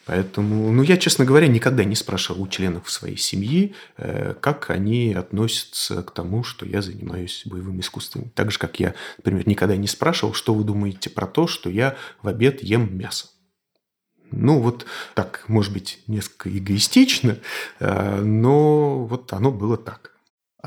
[0.05, 5.14] Поэтому, ну, я, честно говоря, никогда не спрашивал у членов своей семьи, э, как они
[5.14, 8.31] относятся к тому, что я занимаюсь боевым искусством.
[8.35, 11.96] Так же, как я, например, никогда не спрашивал, что вы думаете про то, что я
[12.22, 13.29] в обед ем мясо.
[14.31, 17.38] Ну, вот так, может быть, несколько эгоистично,
[17.81, 20.15] э, но вот оно было так.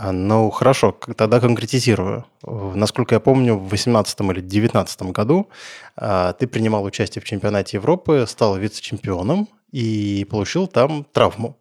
[0.02, 2.26] А, ну, хорошо, тогда конкретизирую.
[2.44, 5.50] Насколько я помню, в 2018 или 2019 году
[5.98, 11.58] а, ты принимал участие в чемпионате Европы, стал вице-чемпионом и получил там травму.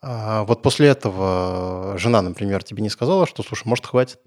[0.00, 4.20] А, вот после этого жена, например, тебе не сказала, что, слушай, может, хватит?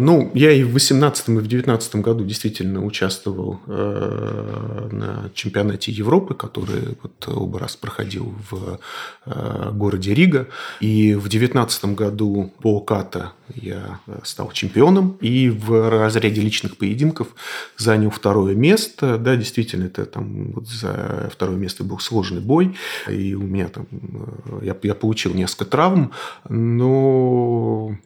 [0.00, 6.34] Ну, я и в 18 и в 19 году действительно участвовал э, на чемпионате Европы,
[6.34, 8.78] который вот оба раз проходил в
[9.26, 10.46] э, городе Рига.
[10.78, 15.18] И в 19 году по ката я стал чемпионом.
[15.20, 17.34] И в разряде личных поединков
[17.76, 19.18] занял второе место.
[19.18, 22.76] Да, действительно, это там вот за второе место был сложный бой.
[23.08, 23.88] И у меня там...
[23.90, 26.12] Э, я, я получил несколько травм.
[26.48, 27.98] Но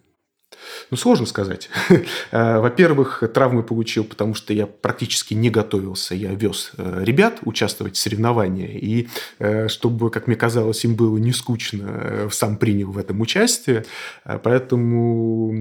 [0.90, 1.70] ну, сложно сказать.
[2.30, 6.14] Э, во-первых, травмы получил, потому что я практически не готовился.
[6.14, 8.70] Я вез э, ребят участвовать в соревнованиях.
[8.70, 13.84] И э, чтобы, как мне казалось, им было не скучно, сам принял в этом участие.
[14.24, 15.52] Поэтому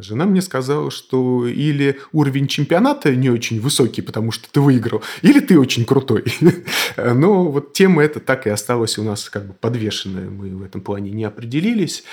[0.00, 5.40] жена мне сказала, что или уровень чемпионата не очень высокий, потому что ты выиграл, или
[5.40, 6.24] ты очень крутой.
[6.96, 10.28] Но вот тема эта так и осталась у нас как бы подвешенная.
[10.28, 12.04] Мы в этом плане не определились.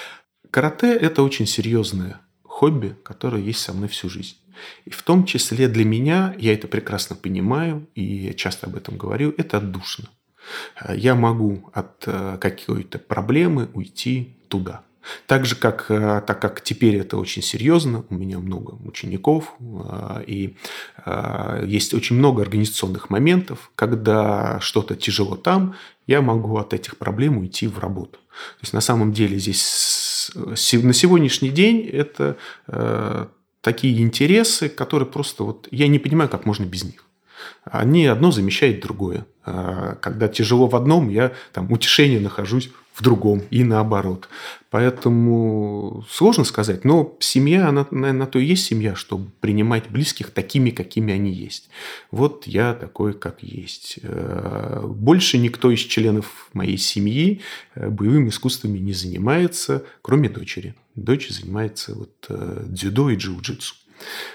[0.52, 4.36] Карате– это очень серьезное хобби, которое есть со мной всю жизнь.
[4.86, 8.98] И в том числе для меня, я это прекрасно понимаю, и я часто об этом
[8.98, 10.10] говорю, это отдушно.
[10.94, 14.82] Я могу от э, какой-то проблемы уйти туда.
[15.28, 20.24] Так же, как, э, так как теперь это очень серьезно, у меня много учеников, э,
[20.26, 20.58] и
[21.66, 25.76] есть очень много организационных моментов, когда что-то тяжело там,
[26.10, 28.18] я могу от этих проблем уйти в работу.
[28.18, 32.36] То есть на самом деле здесь на сегодняшний день это
[33.62, 37.06] такие интересы, которые просто вот я не понимаю, как можно без них.
[37.64, 39.26] Они одно замещает другое.
[39.44, 44.28] Когда тяжело в одном, я там утешение нахожусь в другом и наоборот.
[44.70, 50.70] Поэтому сложно сказать, но семья, она, наверное, то и есть семья, чтобы принимать близких такими,
[50.70, 51.70] какими они есть.
[52.12, 54.00] Вот я такой, как есть.
[54.04, 57.42] Э, больше никто из членов моей семьи
[57.76, 60.76] э, боевыми искусствами не занимается, кроме дочери.
[60.96, 63.76] Дочь занимается вот э, дзюдо и джиу-джитсу.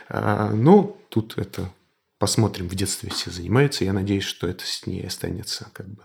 [0.09, 1.71] Но тут это
[2.25, 3.85] посмотрим, в детстве все занимаются.
[3.85, 6.05] Я надеюсь, что это с ней останется как бы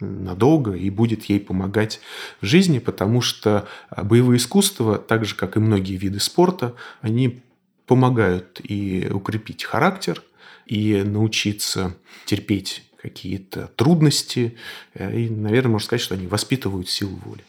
[0.00, 2.00] надолго и будет ей помогать
[2.40, 7.42] в жизни, потому что а, боевые искусства, так же как и многие виды спорта, они
[7.84, 10.22] помогают и укрепить характер,
[10.64, 14.56] и научиться терпеть какие-то трудности,
[14.94, 17.44] э, и, наверное, можно сказать, что они воспитывают силу воли.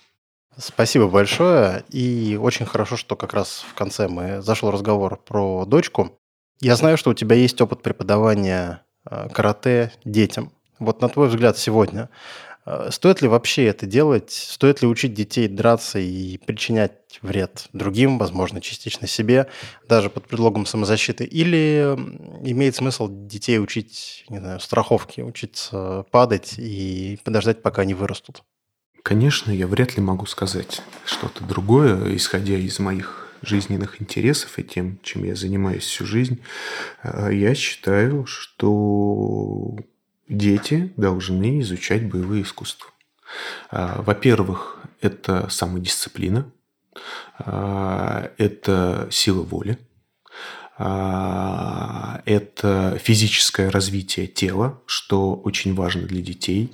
[0.58, 1.86] Спасибо большое.
[1.88, 6.20] И очень хорошо, что как раз в конце мы зашел разговор про дочку.
[6.62, 10.52] Я знаю, что у тебя есть опыт преподавания э, карате детям.
[10.78, 12.10] Вот на твой взгляд сегодня,
[12.65, 14.32] э, стоит ли вообще это делать?
[14.32, 19.48] Стоит ли учить детей драться и причинять вред другим, возможно, частично себе,
[19.88, 21.24] даже под предлогом самозащиты?
[21.24, 21.95] Или
[22.43, 28.43] имеет смысл детей учить, не знаю, страховки, учиться падать и подождать, пока они вырастут?
[29.02, 34.99] Конечно, я вряд ли могу сказать что-то другое, исходя из моих жизненных интересов и тем,
[35.04, 36.41] чем я занимаюсь всю жизнь.
[37.04, 39.78] Э, я считаю, что
[40.28, 42.91] дети должны изучать боевые искусства.
[43.69, 46.52] А, во-первых, это самодисциплина,
[47.38, 49.78] а, это сила воли,
[50.80, 56.72] это физическое развитие тела, что очень важно для детей.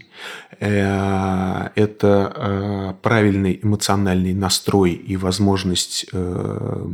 [0.60, 6.88] Э, это правильный эмоциональный настрой и возможность э,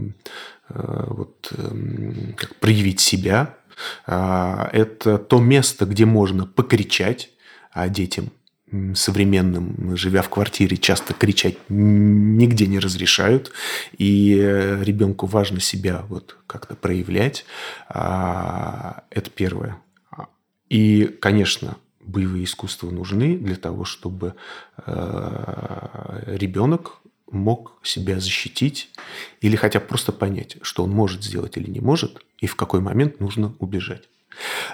[0.70, 3.56] э, вот, эм, как проявить себя
[4.06, 7.30] а, это то место, где можно покричать,
[7.72, 8.32] а детям
[8.96, 13.52] современным, живя в квартире, часто кричать нигде не разрешают,
[13.98, 17.46] и э, ребенку важно себя вот как-то проявлять.
[17.90, 19.78] А, это первое.
[20.70, 24.36] И, конечно, боевые искусства нужны для того, чтобы
[24.86, 28.90] э, ребенок мог себя защитить
[29.42, 32.82] или хотя бы просто понять, что он может сделать или не может, и в какой
[32.82, 34.08] момент нужно убежать.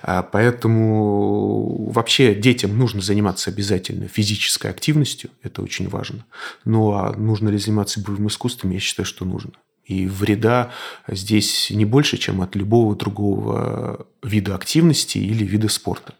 [0.01, 6.25] А, поэтому вообще детям нужно заниматься обязательно физической активностью, это очень важно.
[6.65, 9.51] Ну а нужно ли заниматься боевым искусством, я считаю, что нужно.
[9.85, 10.71] И вреда
[11.07, 16.13] здесь не больше, чем от любого другого вида активности или вида спорта.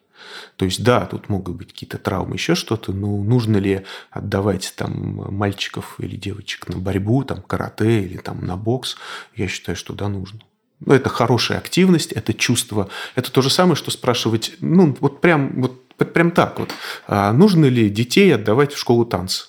[0.56, 5.34] То есть, да, тут могут быть какие-то травмы, еще что-то, но нужно ли отдавать там
[5.34, 8.98] мальчиков или девочек на борьбу, там, карате или там на бокс?
[9.36, 10.40] Я считаю, что да, нужно.
[10.80, 12.90] Ну, это хорошая активность, это чувство.
[13.16, 16.72] Это то же самое, что спрашивать, ну, вот прям, вот прям так вот.
[17.08, 19.48] А нужно ли детей отдавать в школу танца?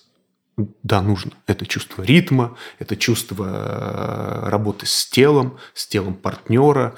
[0.82, 1.32] Да, нужно.
[1.46, 6.96] Это чувство ритма, это чувство э, работы с телом, с телом партнера.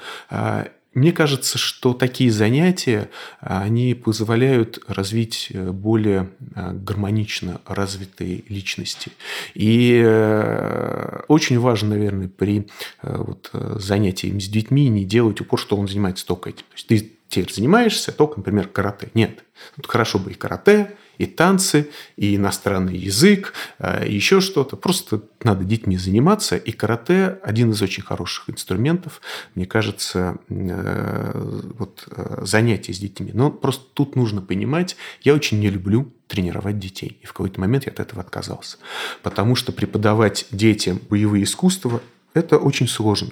[0.93, 9.11] А, мне кажется, что такие занятия, они позволяют развить э, более э, гармонично развитые личности.
[9.53, 12.67] И э, очень важно, наверное, при
[13.01, 16.63] вот, занятии с детьми не делать упор, что он занимается только этим.
[16.63, 19.09] То есть ты теперь занимаешься только, например, карате.
[19.13, 19.43] Нет.
[19.75, 24.75] Тут хорошо бы и карате, и танцы, и иностранный язык, э, и еще что-то.
[24.75, 26.57] Просто надо детьми заниматься.
[26.57, 29.21] И карате– один из очень хороших инструментов,
[29.53, 33.31] мне кажется, э, вот, э, занятия с детьми.
[33.33, 37.19] Но просто тут нужно понимать, я очень не люблю тренировать детей.
[37.21, 38.77] И в какой-то момент я от этого отказался.
[39.21, 42.01] Потому что преподавать детям боевые искусства–
[42.33, 43.31] это очень сложно.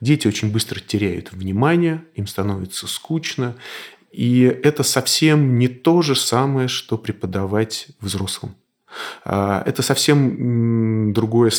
[0.00, 3.56] Дети очень быстро теряют внимание, им становится скучно,
[4.14, 8.54] и это совсем не то же самое, что преподавать взрослым.
[9.24, 11.50] А, это совсем другое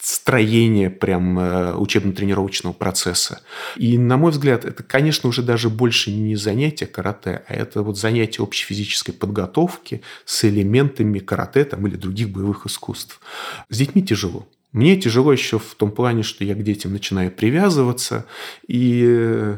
[0.00, 3.42] строение прям э, учебно-тренировочного процесса.
[3.76, 7.96] И, на мой взгляд, это, конечно, уже даже больше не занятие карате, а это вот
[7.96, 13.20] занятие общей физической подготовки с элементами карате там, или других боевых искусств.
[13.68, 14.48] С детьми тяжело.
[14.72, 18.26] Мне тяжело еще в том плане, что я к детям начинаю привязываться,
[18.66, 19.56] и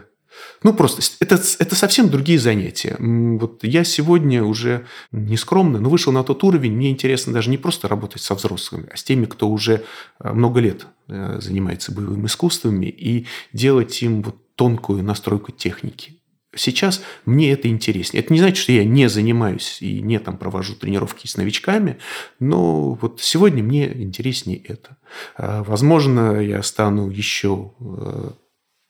[0.62, 2.96] Ну, просто это, это совсем другие занятия.
[2.98, 7.58] Вот я сегодня уже не скромно, но вышел на тот уровень, мне интересно даже не
[7.58, 9.84] просто работать со взрослыми, а с теми, кто уже
[10.20, 16.16] э, много лет э, занимается боевыми искусствами, и делать им вот тонкую настройку техники.
[16.56, 18.22] Сейчас мне это интереснее.
[18.22, 21.98] Это не значит, что я не занимаюсь и не там провожу тренировки с новичками,
[22.40, 24.96] но вот сегодня мне интереснее это.
[25.36, 28.30] А, возможно, я стану еще э,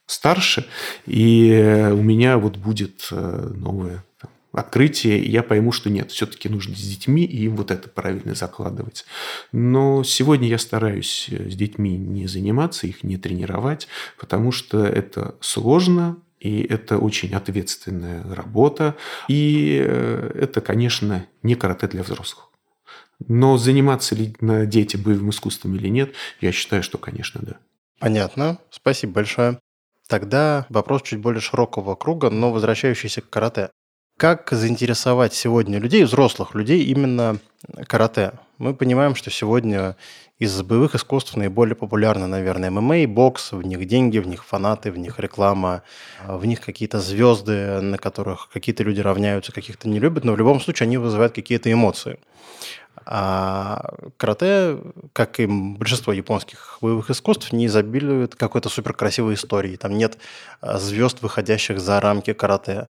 [0.07, 0.67] старше,
[1.07, 4.05] и у меня вот будет э, новое
[4.53, 8.35] открытие, и я пойму, что нет, все-таки нужно с детьми, и им вот это правильно
[8.35, 9.05] закладывать.
[9.53, 13.89] Но сегодня я стараюсь э, с детьми не заниматься, их не тренировать,
[14.19, 18.97] потому что это сложно, и это очень ответственная работа.
[19.29, 22.49] И э, это, конечно, не карате для взрослых.
[23.29, 27.57] Но заниматься ли на дети боевым искусством или нет, я считаю, что, конечно, да.
[27.99, 28.59] Понятно.
[28.71, 29.59] Спасибо большое.
[30.09, 33.71] Тогда вопрос чуть более широкого круга, но возвращающийся к карате.
[34.19, 37.39] Как заинтересовать сегодня людей, взрослых людей, именно
[37.87, 38.33] карате?
[38.57, 39.97] Мы понимаем, что сегодня
[40.39, 44.97] из боевых искусств наиболее популярны, наверное, ММА, бокс, в них деньги, в них фанаты, в
[44.97, 45.83] них реклама,
[46.27, 50.61] в них какие-то звезды, на которых какие-то люди равняются, каких-то не любят, но в любом
[50.61, 52.19] случае они вызывают какие-то эмоции.
[53.09, 54.79] А карате,
[55.13, 59.77] как и большинство японских боевых искусств, не изобилует какой-то суперкрасивой историей.
[59.77, 60.19] Там нет
[60.61, 62.89] а, звезд, выходящих за рамки карате.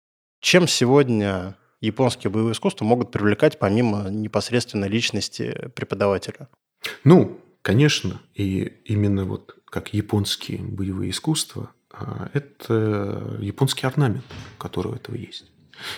[0.42, 6.50] Чем сегодня японские боевые искусства могут привлекать помимо непосредственной личности преподавателя?
[7.04, 14.26] Ну, конечно, и именно вот как японские боевые искусства, а, это японский орнамент,
[14.58, 15.46] который у этого есть.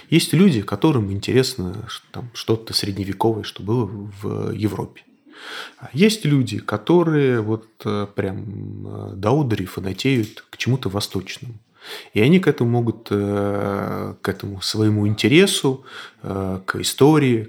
[0.10, 1.88] Есть люди, которым интересно
[2.34, 5.04] что-то средневековое, что было в Европе.
[5.78, 11.56] А есть люди, которые вот э, прям э, до фанатеют к чему-то восточному.
[12.14, 15.84] И они к этому могут, э, к этому своему интересу,
[16.22, 17.44] к истории,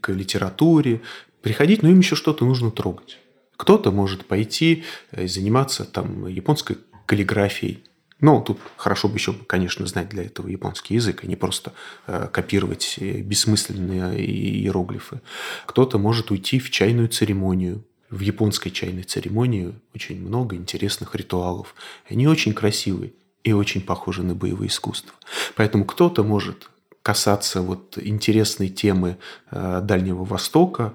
[0.00, 1.00] к литературе,
[1.40, 3.18] приходить, но им еще что-то нужно трогать.
[3.56, 4.84] Кто-то может пойти
[5.16, 6.76] и заниматься там японской
[7.06, 7.82] каллиграфией.
[8.20, 11.72] Но тут хорошо бы еще, конечно, знать для этого японский язык, а не просто
[12.06, 15.20] э, копировать э, бессмысленные иероглифы.
[15.66, 17.84] Кто-то может уйти в чайную церемонию.
[18.10, 21.74] В японской чайной церемонии очень много интересных ритуалов.
[22.08, 23.12] Они очень красивые
[23.44, 25.12] и очень похожи на боевые искусства.
[25.54, 26.70] Поэтому кто-то может
[27.02, 29.16] касаться вот интересной темы
[29.50, 30.94] э, Дальнего Востока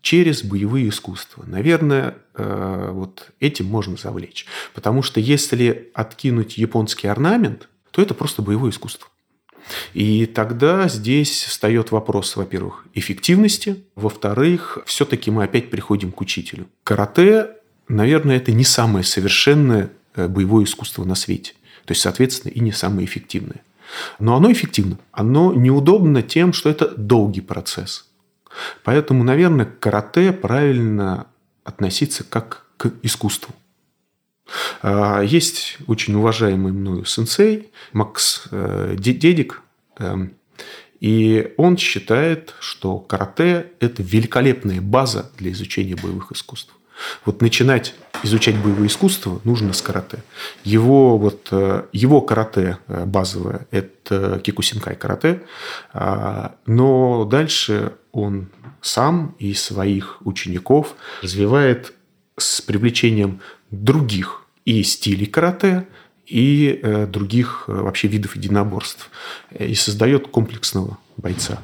[0.00, 1.44] через боевые искусства.
[1.46, 4.46] Наверное, э, вот этим можно завлечь.
[4.74, 9.08] Потому что если откинуть японский орнамент, то это просто боевое искусство.
[9.94, 16.66] И тогда здесь встает вопрос, во-первых, эффективности, во-вторых, все-таки мы опять приходим к учителю.
[16.84, 17.50] Карате,
[17.88, 21.52] наверное, это не самое совершенное э, боевое искусство на свете.
[21.84, 23.62] То есть, соответственно, и не самое эффективное.
[24.18, 24.98] Но оно эффективно.
[25.12, 28.08] Оно неудобно тем, что это долгий процесс.
[28.84, 31.26] Поэтому, наверное, к карате правильно
[31.64, 33.54] относиться как к искусству.
[34.82, 39.62] А, есть очень уважаемый мною сенсей Макс э, Дедик,
[39.98, 40.34] эм,
[41.00, 46.74] и он считает, что карате– это великолепная база для изучения боевых искусств.
[47.24, 50.22] Вот начинать изучать боевое искусство нужно с карате.
[50.64, 55.42] Его, вот, э, его карате э, базовое– это кикусинкай карате,
[55.92, 58.48] а, но дальше он
[58.80, 61.92] сам и своих учеников развивает
[62.36, 63.40] с привлечением
[63.70, 65.86] других и стилей карате,
[66.26, 69.10] и э, других вообще видов единоборств.
[69.58, 71.60] И создает комплексного бойца.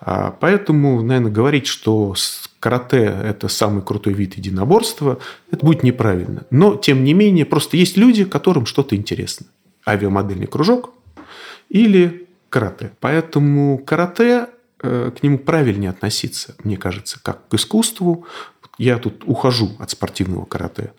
[0.00, 2.14] А, поэтому, наверное, говорить, что
[2.62, 5.18] карате– это самый крутой вид единоборства,
[5.50, 6.46] это будет неправильно.
[6.50, 9.46] Но, тем не менее, просто есть люди, которым что-то интересно.
[9.84, 10.94] Авиамодельный кружок
[11.68, 12.92] или карате.
[13.00, 14.46] Поэтому карате,
[14.80, 18.26] э, к нему правильнее относиться, мне кажется, как к искусству.
[18.78, 20.92] Я тут ухожу от спортивного карате.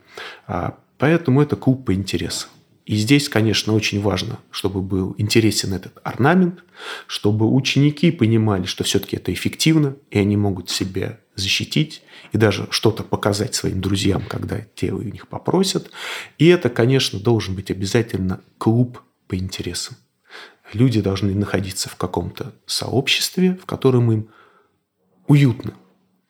[0.47, 2.49] А, поэтому это клуб по интересам.
[2.85, 6.63] И здесь, конечно, очень важно, чтобы был интересен этот орнамент,
[7.07, 12.03] чтобы ученики понимали, что все-таки это эффективно, и они могут себя защитить
[12.33, 15.91] и даже что-то показать своим друзьям, когда те у них попросят.
[16.37, 19.95] И это, конечно, должен быть обязательно клуб по интересам.
[20.73, 24.29] Люди должны находиться в каком-то сообществе, в котором им
[25.27, 25.75] уютно,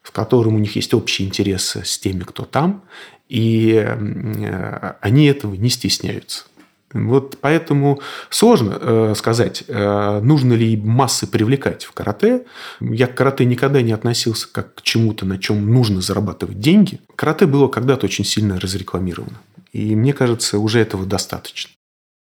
[0.04, 2.84] в котором у них есть общие интересы с теми, кто там,
[3.30, 6.45] и э, они этого не стесняются.
[6.91, 12.45] Вот поэтому сложно э, сказать, э, нужно ли массы привлекать в карате.
[12.80, 16.99] Я к карате никогда не относился как к чему-то, на чем нужно зарабатывать деньги.
[17.16, 19.39] Карате было когда-то очень сильно разрекламировано.
[19.72, 21.72] И мне кажется, уже этого достаточно.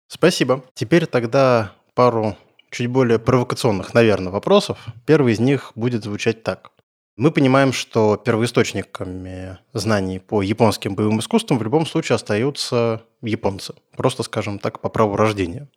[0.07, 0.63] Спасибо.
[0.73, 2.35] Теперь тогда пару
[2.71, 4.79] чуть более провокационных, наверное, вопросов.
[5.05, 6.71] Первый из них будет звучать так.
[7.17, 13.73] Мы понимаем, что первоисточниками знаний по японским боевым искусствам в любом случае остаются японцы.
[13.95, 15.67] Просто, скажем так, по праву рождения.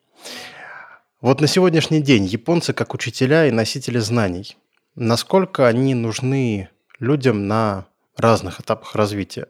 [1.23, 4.59] Вот на сегодняшний день японцы как учителя и носители знаний,
[4.95, 6.69] насколько они нужны
[6.99, 7.87] людям на
[8.19, 9.47] разных этапах развития?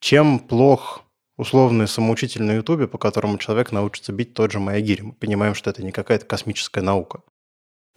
[0.00, 1.04] Чем плох
[1.36, 5.02] условный самоучитель на Ютубе, по которому человек научится бить тот же Маягири.
[5.02, 7.20] Мы понимаем, что это не какая-то космическая наука.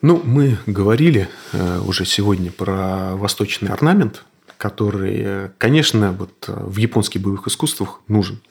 [0.01, 4.25] Ну, мы говорили э, уже сегодня про восточный орнамент,
[4.57, 8.41] который, э, конечно, вот э, в японских боевых искусствах нужен.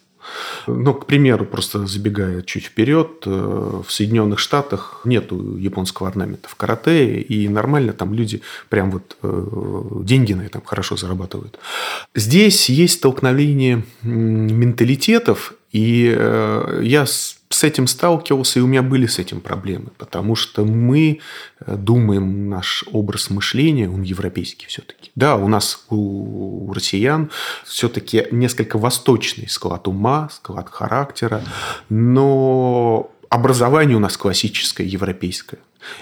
[0.68, 7.20] Ну, к примеру, просто забегая чуть вперед, в Соединенных Штатах нету японского орнамента в карате,
[7.20, 9.16] и нормально там люди прям вот
[10.04, 11.58] деньги на этом хорошо зарабатывают.
[12.14, 16.14] Здесь есть столкновение менталитетов, и
[16.82, 17.06] я
[17.52, 21.18] с этим сталкивался, и у меня были с этим проблемы, потому что мы
[21.58, 25.10] э, думаем, наш образ мышления, он европейский все-таки.
[25.16, 27.28] Да, у нас, у, россиян
[27.66, 31.42] все-таки несколько восточный склад ума, склад характера,
[31.88, 35.58] но образование у нас классическое, европейское.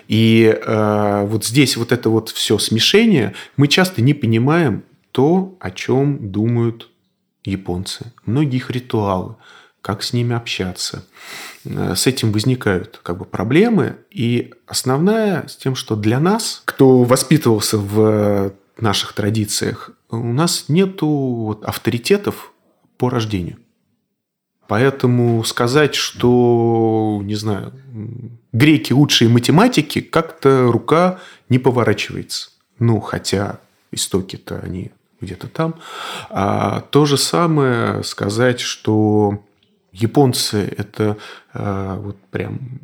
[0.06, 5.70] И э, вот здесь вот это вот все смешение, мы часто не понимаем то, о
[5.70, 6.90] чем думают
[7.42, 8.12] японцы.
[8.26, 9.36] Многие их ритуалы–
[9.88, 11.06] как с ними общаться.
[11.64, 13.96] Э, с этим возникают как бы проблемы.
[14.10, 21.08] И основная с тем, что для нас, кто воспитывался в наших традициях, у нас нету
[21.08, 22.52] вот авторитетов
[22.98, 23.56] по рождению.
[24.66, 27.72] Поэтому сказать, что, не знаю,
[28.52, 31.18] греки лучшие математики, как-то рука
[31.48, 32.50] не поворачивается.
[32.78, 33.58] Ну, хотя
[33.90, 35.76] истоки-то они где-то там.
[36.28, 39.42] А то же самое сказать, что
[39.98, 41.16] японцы– это
[41.54, 42.80] э, вот прям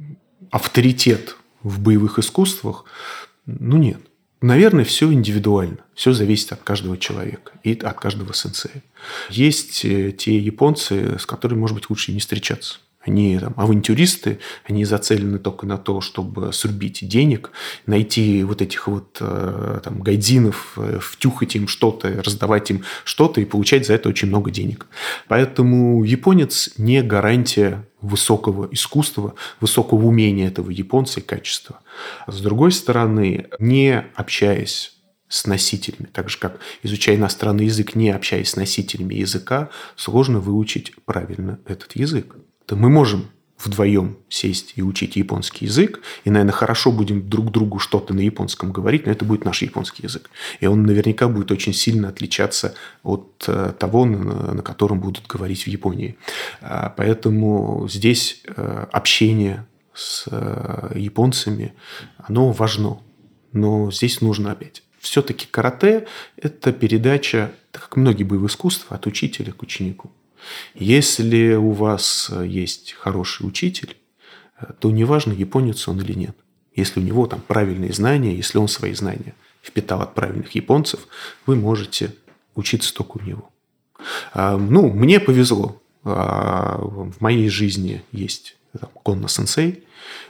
[0.50, 2.84] авторитет в боевых искусствах.
[3.46, 4.00] Ну, нет.
[4.40, 5.78] Наверное, все индивидуально.
[5.94, 8.82] Все зависит от каждого человека и от каждого сенсея.
[9.30, 12.78] Есть э, те японцы, с которыми, может быть, лучше не встречаться.
[13.06, 17.50] Они там, авантюристы, они зацелены только на то, чтобы срубить денег,
[17.86, 23.44] найти вот этих вот э, там, гайдзинов, э, втюхать им что-то, раздавать им что-то и
[23.44, 24.86] получать за это очень много денег.
[25.28, 31.80] Поэтому японец не гарантия высокого искусства, высокого умения этого японца и качества.
[32.26, 34.94] С другой стороны, не общаясь
[35.28, 36.08] с носителями.
[36.12, 41.96] Так же, как изучая иностранный язык, не общаясь с носителями языка, сложно выучить правильно этот
[41.96, 42.36] язык
[42.66, 43.26] то мы можем
[43.58, 48.72] вдвоем сесть и учить японский язык, и, наверное, хорошо будем друг другу что-то на японском
[48.72, 50.28] говорить, но это будет наш японский язык.
[50.60, 55.68] И он наверняка будет очень сильно отличаться от э, того, на котором будут говорить в
[55.68, 56.16] Японии.
[56.60, 61.74] А, поэтому здесь э, общение с э, японцами,
[62.18, 62.98] оно важно.
[63.52, 64.82] Но здесь нужно опять.
[64.98, 66.06] Все-таки карате–
[66.36, 70.10] это передача, так как многие боевые искусства, от учителя к ученику.
[70.74, 73.96] Если у вас э, есть хороший учитель,
[74.60, 76.36] э, то неважно, японец он или нет.
[76.74, 81.06] Если у него там правильные знания, если он свои знания впитал от правильных японцев,
[81.46, 82.14] вы можете
[82.54, 83.50] учиться только у него.
[84.32, 85.80] А, ну, мне повезло.
[86.04, 88.56] А, в моей жизни есть
[89.04, 89.84] Конно-сенсей,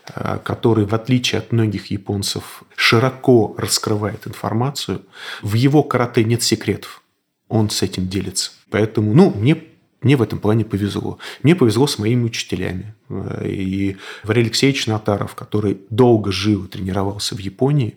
[0.07, 5.03] а, который, в отличие от многих японцев, широко раскрывает информацию.
[5.43, 7.03] В его карате нет секретов.
[7.49, 8.53] Он с этим делится.
[8.71, 9.63] Поэтому, ну, мне
[10.05, 11.19] мне в этом плане повезло.
[11.43, 12.95] Мне повезло с моими учителями.
[13.43, 17.97] И Валерий Алексеевич Натаров, который долго жил и тренировался в Японии,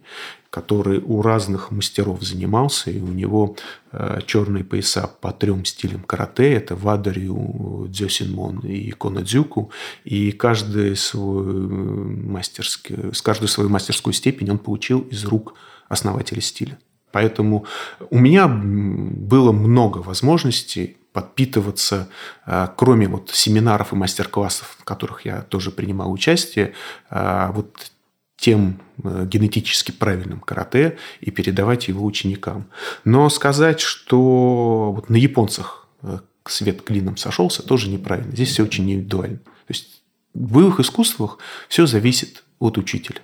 [0.49, 3.57] который у разных мастеров занимался, и у него
[3.91, 6.53] э, черные пояса по трем стилям карате.
[6.53, 9.71] Это Вадарю, Дзёсинмон и Конадзюку.
[10.05, 15.53] И каждый свой мастерский, с каждой свою мастерскую степень он получил из рук
[15.89, 16.79] основателя стиля.
[17.11, 17.65] Поэтому
[18.09, 22.09] у меня было много возможностей подпитываться,
[22.45, 26.73] а, кроме вот семинаров и мастер-классов, в которых я тоже принимал участие,
[27.09, 27.91] а, вот
[28.35, 32.67] тем э, генетически правильным карате и передавать его ученикам.
[33.03, 38.31] Но сказать, что вот на японцах э, свет клином сошелся, тоже неправильно.
[38.31, 39.37] Здесь все очень индивидуально.
[39.37, 40.03] То есть
[40.35, 43.21] в боевых искусствах все зависит от учителя.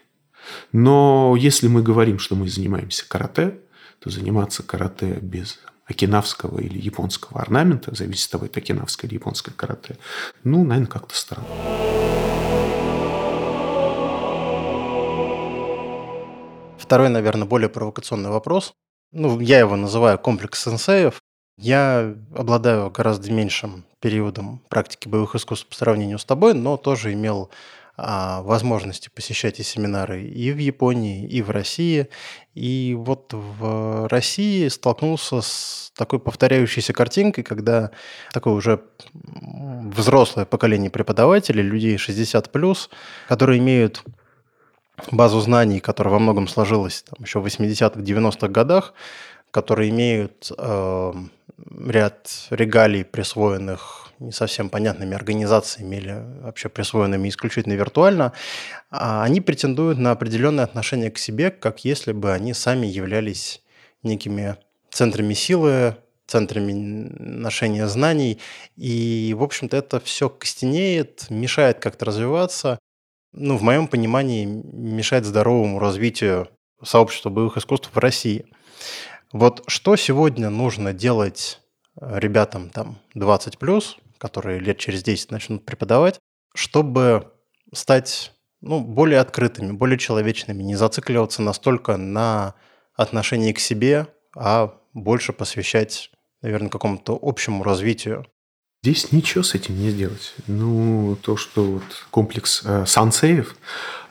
[0.71, 3.59] Но если мы говорим, что мы занимаемся карате,
[3.99, 5.59] то заниматься карате без
[5.93, 9.97] окинавского или японского орнамента, зависит от того, это окинавское или японское карате,
[10.43, 11.47] ну, наверное, как-то странно.
[16.77, 18.73] Второй, наверное, более провокационный вопрос.
[19.11, 21.21] Ну, я его называю комплекс сенсеев.
[21.57, 27.49] Я обладаю гораздо меньшим периодом практики боевых искусств по сравнению с тобой, но тоже имел
[27.95, 32.07] возможности посещать и семинары и в Японии, и в России.
[32.55, 37.91] И вот в России столкнулся с такой повторяющейся картинкой, когда
[38.31, 38.81] такое уже
[39.13, 42.89] взрослое поколение преподавателей, людей 60+,
[43.27, 44.03] которые имеют
[45.11, 48.93] базу знаний, которая во многом сложилась там, еще в 80-х, 90-х годах,
[49.51, 51.13] которые имеют э,
[51.87, 58.33] ряд регалий, присвоенных не совсем понятными организациями или вообще присвоенными исключительно виртуально,
[58.89, 63.61] а они претендуют на определенное отношение к себе, как если бы они сами являлись
[64.03, 64.57] некими
[64.89, 65.97] центрами силы,
[66.27, 68.39] центрами ношения знаний.
[68.75, 72.79] И, в общем-то, это все костенеет, мешает как-то развиваться.
[73.33, 76.49] Ну, в моем понимании, мешает здоровому развитию
[76.83, 78.45] сообщества боевых искусств в России.
[79.31, 81.59] Вот что сегодня нужно делать
[81.99, 86.17] э, ребятам там 20 плюс, которые лет через 10 начнут преподавать,
[86.55, 87.33] чтобы
[87.73, 92.55] стать ну, более открытыми, более человечными, не зацикливаться настолько на
[92.95, 96.09] отношении к себе, а больше посвящать,
[96.41, 98.25] наверное, какому-то общему развитию.
[98.81, 100.33] Здесь ничего с этим не сделать.
[100.47, 102.85] Ну, то, что вот комплекс э,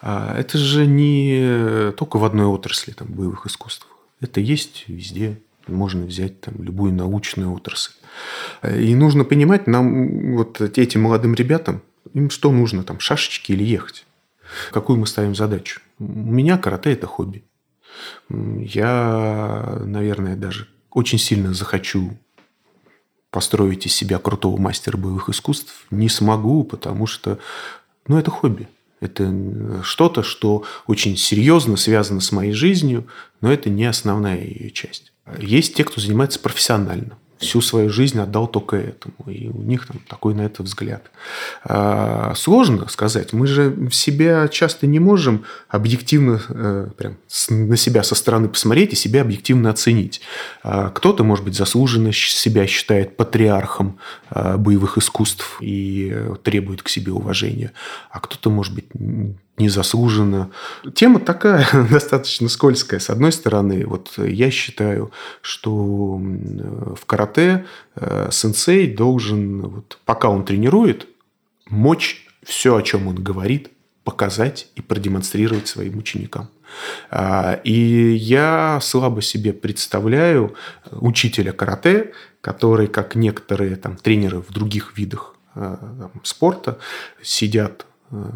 [0.03, 3.87] э, это же не только в одной отрасли там, боевых искусств.
[4.21, 5.41] Это есть везде.
[5.67, 7.93] Можно взять там любую научную отрасль.
[8.63, 11.83] И нужно понимать, нам, вот этим молодым ребятам,
[12.15, 14.07] им что нужно, там, шашечки или ехать?
[14.71, 15.81] Какую мы ставим задачу?
[15.99, 17.45] У меня карате– это хобби.
[18.29, 22.17] Я, наверное, даже очень сильно захочу
[23.31, 25.87] построить из себя крутого мастера боевых искусств.
[25.91, 27.39] Не смогу, потому что
[28.07, 28.69] ну, это хобби.
[29.01, 33.09] Это что-то, что очень серьезно связано с моей жизнью,
[33.41, 35.12] но это не основная ее часть.
[35.39, 39.15] Есть те, кто занимается профессионально всю свою жизнь отдал только этому.
[39.27, 41.11] И у них там такой на это взгляд.
[41.65, 43.33] А, сложно сказать.
[43.33, 47.17] Мы же себя часто не можем объективно э, прям
[47.51, 50.21] на себя со стороны посмотреть и себя объективно оценить.
[50.63, 53.99] А, кто-то, может быть, заслуженно себя считает патриархом
[54.31, 57.73] а, боевых искусств и требует к себе уважения.
[58.11, 58.87] А кто-то, может быть,
[59.59, 60.51] незаслуженно.
[60.95, 63.01] Тема такая достаточно скользкая.
[63.01, 70.45] С одной стороны, вот я считаю, что в карате э, сенсей должен, вот, пока он
[70.45, 71.07] тренирует,
[71.69, 73.71] мочь все, о чем он говорит,
[74.05, 76.49] показать и продемонстрировать своим ученикам.
[77.11, 80.55] А, и я слабо себе представляю
[80.91, 86.79] учителя карате, который, как некоторые там, тренеры в других видах э, там, спорта,
[87.23, 88.31] сидят Э,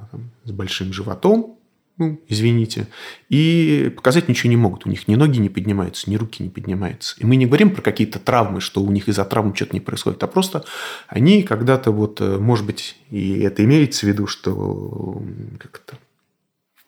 [0.44, 1.58] с большим животом,
[1.98, 2.88] ну, извините,
[3.28, 4.86] и показать ничего не могут.
[4.86, 7.16] У них ни ноги не поднимаются, ни руки не поднимаются.
[7.18, 10.22] И мы не говорим про какие-то травмы, что у них из-за травм что-то не происходит,
[10.22, 10.64] а просто
[11.08, 15.22] они когда-то вот, э, может быть, и это имеется в виду, что
[15.58, 15.98] как-то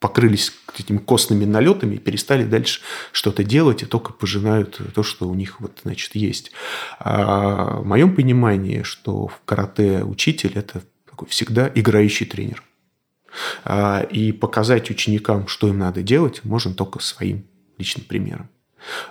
[0.00, 2.80] покрылись этими костными налетами и перестали дальше
[3.12, 6.52] что-то делать и только пожинают то, что у них вот, значит, есть.
[7.00, 12.62] А в моем понимании, что в карате учитель– это такой всегда играющий тренер.
[13.64, 17.44] А, и показать ученикам, что им надо делать, можно только своим
[17.78, 18.48] личным примером.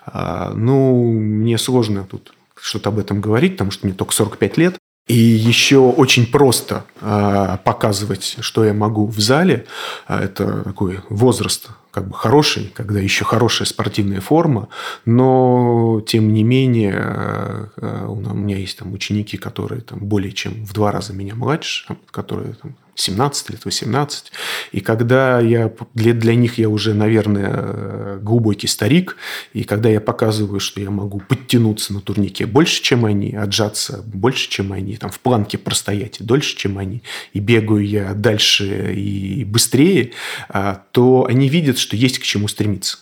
[0.06, 4.78] А, ну, мне сложно тут что-то об этом говорить, потому что мне только 45 лет.
[5.08, 9.66] И еще очень просто а, показывать, что я могу в зале.
[10.08, 14.68] Это такой возраст как бы хороший, когда еще хорошая спортивная форма,
[15.06, 20.92] но тем не менее у меня есть там ученики, которые там более чем в два
[20.92, 24.32] раза меня младше, которые там, 17 лет, 18.
[24.72, 29.18] И когда я, для, для них я уже, наверное, глубокий старик,
[29.54, 34.50] и когда я показываю, что я могу подтянуться на турнике больше, чем они, отжаться больше,
[34.50, 40.14] чем они, там, в планке простоять дольше, чем они, и бегаю я дальше и быстрее,
[40.50, 42.98] а, то они видят, что есть к чему стремиться.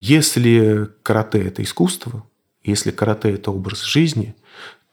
[0.00, 2.24] Если карате– это искусство,
[2.62, 4.36] если карате– это образ жизни–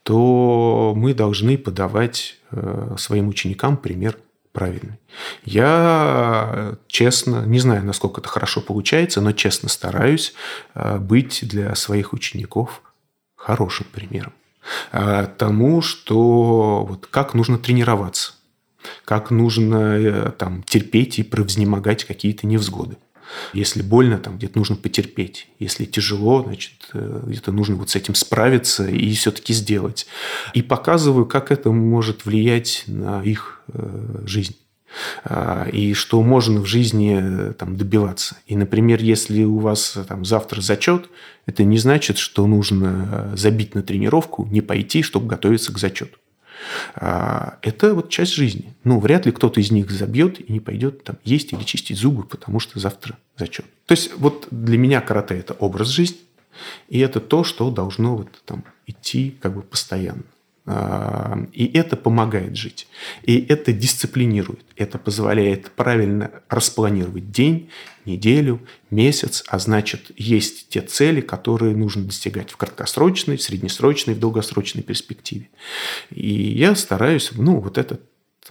[0.06, 4.16] то мы должны подавать э, своим ученикам пример
[4.52, 5.00] правильный.
[5.44, 10.32] Я честно, не знаю, насколько это хорошо получается, но честно стараюсь
[10.76, 12.82] э, быть для своих учеников
[13.34, 14.32] хорошим примером.
[14.92, 18.34] Э, тому, что вот как нужно тренироваться,
[19.04, 22.96] как нужно там, терпеть и превзнемогать какие-то невзгоды.
[23.52, 25.48] Если больно, там где-то нужно потерпеть.
[25.58, 30.06] Если тяжело, значит, э, где-то нужно вот с этим справиться и все-таки сделать.
[30.54, 34.56] И показываю, как это может влиять на их э, жизнь.
[35.24, 38.36] а, и что можно в жизни э, там, добиваться.
[38.46, 41.10] И, например, если у вас там, завтра зачет,
[41.44, 46.18] это не значит, что нужно забить на тренировку, не пойти, чтобы готовиться к зачету.
[46.94, 48.74] А, это вот часть жизни.
[48.84, 52.24] Ну, вряд ли кто-то из них забьет и не пойдет там есть или чистить зубы,
[52.24, 53.66] потому что завтра зачет.
[53.86, 56.18] То есть вот для меня карате– это образ жизни,
[56.88, 60.24] и это то, что должно вот там идти как бы постоянно.
[60.66, 62.88] А, и это помогает жить.
[63.22, 64.64] И это дисциплинирует.
[64.76, 67.70] Это позволяет правильно распланировать день,
[68.04, 68.60] неделю,
[68.90, 69.44] месяц.
[69.46, 75.50] А значит, есть те цели, которые нужно достигать в краткосрочной, в среднесрочной, в долгосрочной перспективе.
[76.10, 78.00] И я стараюсь, ну, вот это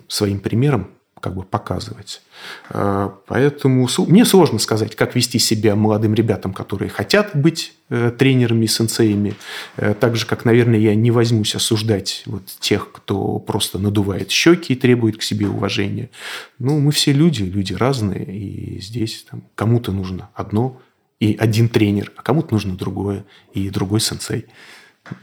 [0.07, 0.91] своим примером
[1.25, 2.21] как бы показывать.
[2.69, 8.67] А, поэтому мне сложно сказать, как вести себя молодым ребятам, которые хотят быть э, тренерами,
[8.67, 9.33] сенсеями.
[9.77, 14.73] Э, так же, как, наверное, я не возьмусь осуждать вот тех, кто просто надувает щеки
[14.73, 16.11] и требует к себе уважения.
[16.59, 20.79] Ну, мы все люди, люди разные, и здесь там, кому-то нужно одно
[21.19, 24.45] и один тренер, а кому-то нужно другое и другой сенсей.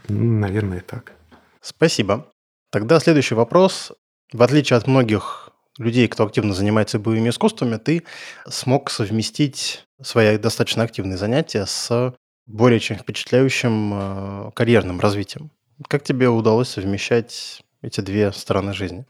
[0.09, 1.13] Ну, наверное, так.
[1.61, 2.29] Спасибо.
[2.71, 3.93] Тогда следующий вопрос.
[4.33, 5.42] В отличие от многих
[5.77, 8.03] людей, кто активно занимается боевыми искусствами, ты
[8.47, 12.13] смог совместить свои достаточно активные занятия с
[12.45, 15.49] более чем впечатляющим э, карьерным развитием.
[15.87, 19.05] Как тебе удалось совмещать эти две стороны жизни?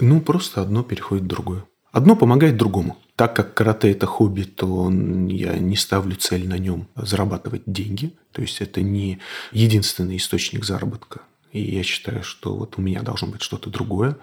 [0.00, 1.64] Ну, просто одно переходит в другое.
[1.92, 2.96] Одно помогает другому.
[3.16, 8.14] Так как карате– это хобби, то я не ставлю цель на нем зарабатывать деньги.
[8.32, 9.18] То есть это не
[9.52, 11.20] единственный источник заработка.
[11.52, 14.16] И я считаю, что вот у меня должно быть что-то другое.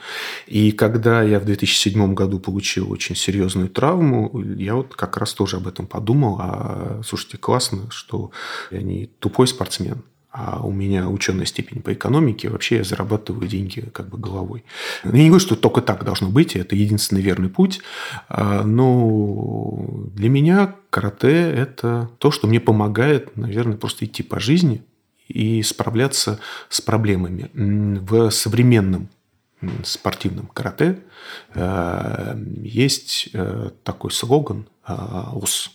[0.47, 5.57] И когда я в 2007 году получил очень серьезную травму, я вот как раз тоже
[5.57, 6.37] об этом подумал.
[6.39, 8.31] А, слушайте, классно, что
[8.71, 13.81] я не тупой спортсмен, а у меня ученая степень по экономике, вообще я зарабатываю деньги
[13.93, 14.63] как бы головой.
[15.03, 17.81] Я не говорю, что только так должно быть, это единственный верный путь,
[18.27, 24.83] а, но для меня карате– это то, что мне помогает, наверное, просто идти по жизни,
[25.29, 27.49] и справляться с проблемами.
[27.53, 29.09] В современном
[29.83, 30.99] спортивном карате
[31.53, 35.71] э, есть э, такой слоган э, ОС.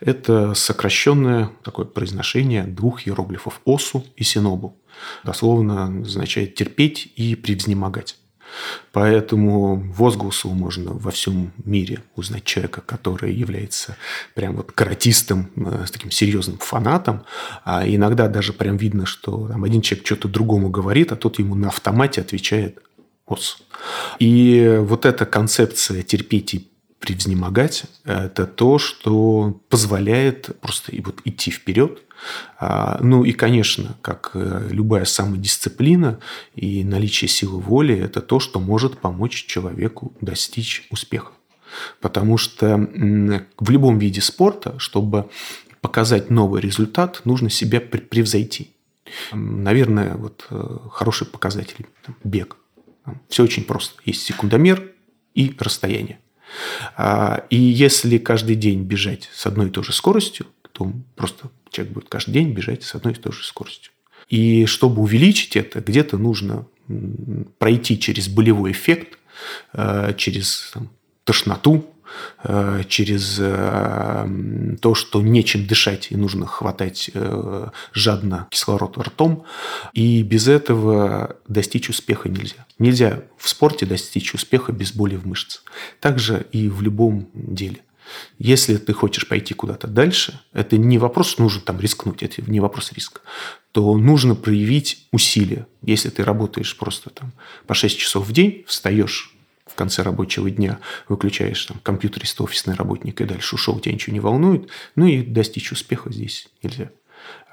[0.00, 4.76] Это сокращенное такое произношение двух иероглифов ОСУ и Синобу.
[5.24, 8.16] Дословно означает терпеть и превзнемогать.
[8.92, 13.96] Поэтому возгласу можно во всем мире узнать человека, который является
[14.34, 17.24] прям вот каратистом, э, с таким серьезным фанатом.
[17.64, 21.54] А иногда даже прям видно, что там один человек что-то другому говорит, а тот ему
[21.54, 22.78] на автомате отвечает
[23.26, 23.58] «ос».
[24.18, 26.68] И вот эта концепция терпеть и
[26.98, 32.02] превзнемогать– это то, что позволяет просто и вот идти вперед,
[32.58, 36.18] а, ну и, конечно, как э, любая самодисциплина
[36.54, 41.32] и наличие силы воли– это то, что может помочь человеку достичь успеха.
[42.00, 42.76] Потому что
[43.58, 45.30] в любом виде спорта, чтобы
[45.80, 48.72] показать новый результат, нужно себя превзойти.
[49.32, 51.86] Наверное, вот э, хороший показатель–
[52.24, 52.56] бег.
[53.28, 54.00] Все очень просто.
[54.04, 54.92] Есть секундомер
[55.34, 56.18] и расстояние.
[56.96, 61.94] А, и если каждый день бежать с одной и той же скоростью, то просто человек
[61.94, 63.92] будет каждый день бежать с одной и той же скоростью.
[64.28, 66.66] И чтобы увеличить это, где-то нужно
[67.58, 69.18] пройти через болевой эффект,
[69.72, 70.90] э, через там,
[71.24, 71.86] тошноту,
[72.88, 74.28] через э,
[74.80, 77.10] то, что нечем дышать и нужно хватать
[77.92, 79.44] жадно кислород ртом.
[79.92, 82.66] И без этого достичь успеха нельзя.
[82.78, 85.64] Нельзя в спорте достичь успеха без боли в мышцах.
[86.00, 87.80] Также и в любом деле.
[88.38, 92.92] Если ты хочешь пойти куда-то дальше, это не вопрос, нужно там рискнуть, это не вопрос
[92.92, 93.20] риска,
[93.72, 95.66] то нужно проявить усилия.
[95.82, 97.32] Если ты работаешь просто там
[97.66, 99.34] по 6 часов в день, встаешь
[99.70, 104.20] в конце рабочего дня, выключаешь там компьютерист, офисный работник и дальше ушел, тебя ничего не
[104.20, 106.90] волнует, ну и достичь успеха здесь нельзя.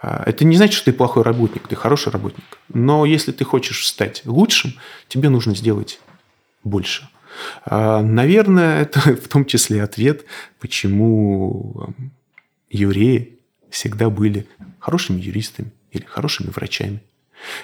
[0.02, 2.60] А, это не значит, что ты плохой работник, ты хороший работник.
[2.74, 4.74] Но если ты хочешь стать лучшим,
[5.08, 6.00] тебе нужно сделать
[6.64, 7.10] больше.
[7.66, 10.26] А, наверное, это в том числе ответ,
[10.60, 11.94] почему
[12.70, 13.40] евреи
[13.70, 14.48] всегда были
[14.80, 17.02] хорошими юристами или хорошими врачами.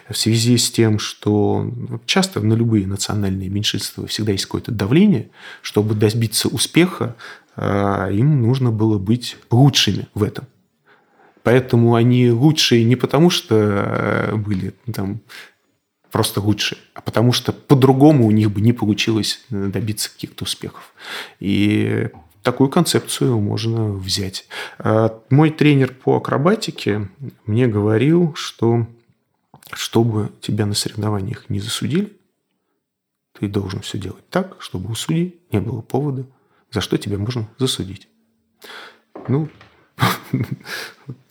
[0.09, 1.71] В связи с тем, что
[2.05, 5.29] часто на любые национальные меньшинства всегда есть какое-то давление,
[5.61, 7.15] чтобы добиться успеха,
[7.55, 10.45] а, им нужно было быть лучшими в этом.
[11.43, 15.21] Поэтому они лучшие не потому, что э, были там
[16.11, 20.93] просто лучше, а потому что по-другому у них бы не получилось э, добиться каких-то успехов.
[21.39, 22.09] И
[22.43, 24.47] такую концепцию можно взять.
[24.77, 27.09] А мой тренер по акробатике
[27.45, 28.85] мне говорил, что
[29.73, 32.17] чтобы тебя на соревнованиях не засудили,
[33.39, 36.25] ты должен все делать так, чтобы у судей не было повода,
[36.71, 38.07] за что тебя можно засудить.
[39.27, 39.49] Ну,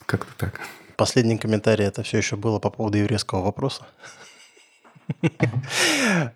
[0.05, 0.61] как-то так.
[0.97, 3.87] Последний комментарий это все еще было по поводу еврейского вопроса.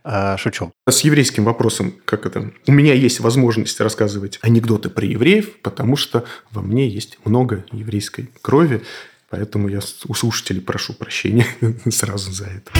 [0.04, 0.72] А, шучу.
[0.88, 2.52] С еврейским вопросом, как это?
[2.68, 8.30] У меня есть возможность рассказывать анекдоты про евреев, потому что во мне есть много еврейской
[8.42, 8.84] крови,
[9.30, 11.48] поэтому я у слушателей прошу прощения
[11.90, 12.72] сразу за это.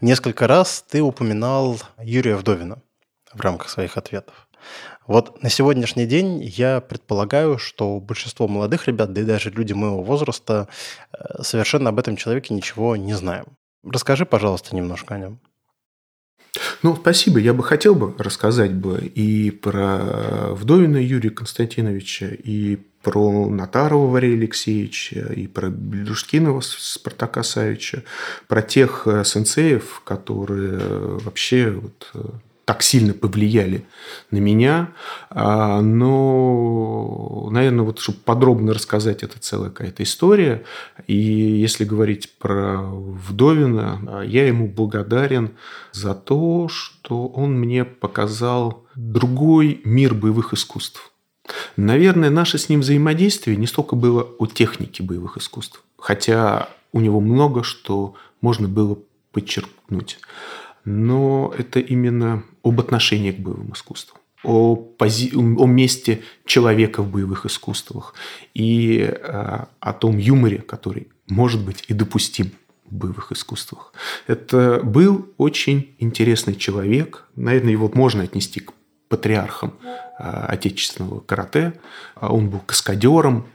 [0.00, 2.82] Несколько раз ты упоминал Юрия Вдовина
[3.32, 4.48] в рамках своих ответов.
[5.06, 10.02] Вот на сегодняшний день я предполагаю, что большинство молодых ребят, да и даже люди моего
[10.02, 10.68] возраста,
[11.12, 13.46] э, совершенно об этом человеке ничего не знаем.
[13.82, 15.40] Расскажи, пожалуйста, немножко о нем.
[16.82, 17.38] Ну, спасибо.
[17.38, 24.34] Я бы хотел бы рассказать бы и про Вдовина Юрия Константиновича, и про Натарова Вария
[24.34, 28.02] Алексеевича, и про Бельдушкинова Спартака Савича,
[28.48, 30.78] про тех э, сенсеев, которые
[31.18, 32.20] вообще вот э,
[32.64, 33.84] так сильно повлияли
[34.30, 34.92] на меня.
[35.30, 40.64] А, но, наверное, вот чтобы подробно рассказать, это целая какая-то история.
[41.06, 45.50] И если говорить про Вдовина, я ему благодарен
[45.92, 51.10] за то, что он мне показал другой мир боевых искусств.
[51.76, 57.20] Наверное, наше с ним взаимодействие не столько было о технике боевых искусств, хотя у него
[57.20, 58.98] много что можно было
[59.32, 60.18] подчеркнуть
[60.84, 65.32] но это именно об отношении к боевым искусствам о, пози...
[65.34, 68.14] о месте человека в боевых искусствах
[68.52, 72.52] и э, о том юморе, который может быть и допустим
[72.84, 73.94] в боевых искусствах.
[74.26, 77.24] Это был очень интересный человек.
[77.34, 78.74] Наверное, его можно отнести к
[79.14, 79.74] патриархам
[80.18, 81.74] э, отечественного карате.
[82.20, 83.46] Он был каскадером,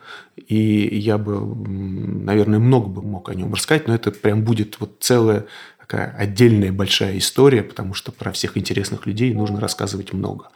[0.48, 4.98] и я бы, наверное, много бы мог о нем рассказать, но это прям будет вот
[5.02, 5.46] целая
[5.80, 10.50] такая отдельная большая история, потому что про всех интересных людей нужно рассказывать много.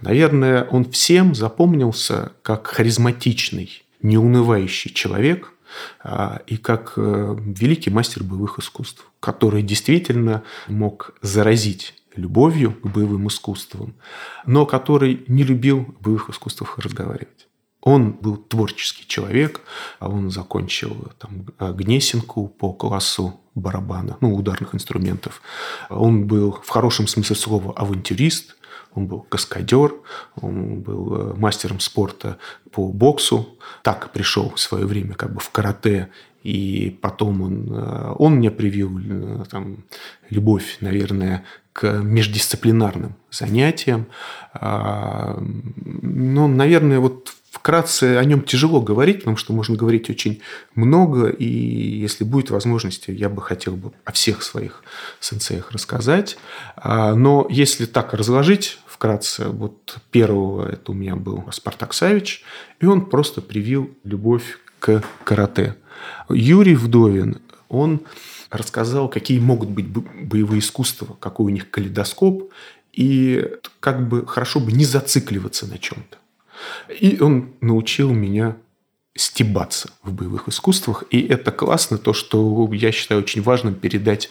[0.00, 5.52] Наверное, он всем запомнился как харизматичный, неунывающий человек
[6.02, 13.28] а, и как э, великий мастер боевых искусств, который действительно мог заразить любовью к боевым
[13.28, 13.94] искусствам,
[14.46, 17.48] но который не любил в боевых искусствах разговаривать.
[17.80, 19.60] Он был творческий человек,
[19.98, 25.42] а он закончил там, Гнесинку по классу барабана, ну, ударных инструментов.
[25.90, 28.56] Он был в хорошем смысле слова авантюрист,
[28.94, 29.94] он был каскадер,
[30.40, 32.38] он был э, мастером спорта
[32.70, 33.58] по боксу.
[33.82, 36.10] Так пришел в свое время как бы в карате
[36.42, 39.84] и потом он, э, он мне привил э, там,
[40.28, 44.06] любовь, наверное, к междисциплинарным занятиям.
[44.54, 50.40] А, ну, наверное, вот Вкратце о нем тяжело говорить, потому что можно говорить очень
[50.74, 54.82] много, и если будет возможность, я бы хотел бы о всех своих
[55.20, 56.38] сенсеях рассказать.
[56.76, 62.42] А, но если так разложить вкратце, вот первого это у меня был Спартак Савич,
[62.80, 65.76] и он просто привил любовь к карате.
[66.30, 68.00] Юрий Вдовин, он
[68.52, 72.52] рассказал, какие могут быть боевые искусства, какой у них калейдоскоп,
[72.92, 73.50] и
[73.80, 76.18] как бы хорошо бы не зацикливаться на чем-то.
[77.00, 78.56] И он научил меня
[79.14, 81.04] стебаться в боевых искусствах.
[81.10, 84.30] И это классно, то, что я считаю очень важным передать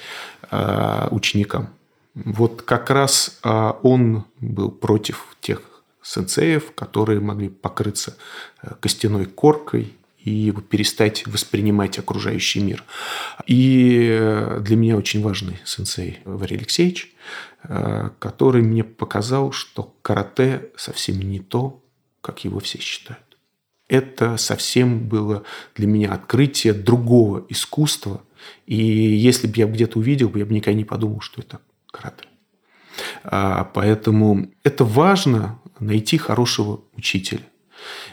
[0.49, 1.69] э, ученикам.
[2.13, 5.61] Вот как раз э, он был против тех
[6.01, 8.15] сенсеев, которые могли покрыться
[8.61, 9.93] э, костяной коркой
[10.23, 12.83] и перестать воспринимать окружающий мир.
[13.47, 17.13] И э, для меня очень важный сенсей Варий Алексеевич,
[17.63, 21.83] э, который мне показал, что карате совсем не то,
[22.21, 23.23] как его все считают.
[23.87, 25.43] Это совсем было
[25.75, 28.21] для меня открытие другого искусства.
[28.65, 31.59] И если бы я где-то увидел, я бы никогда не подумал, что это
[31.91, 32.25] карате.
[33.23, 37.41] А, поэтому это важно найти хорошего учителя.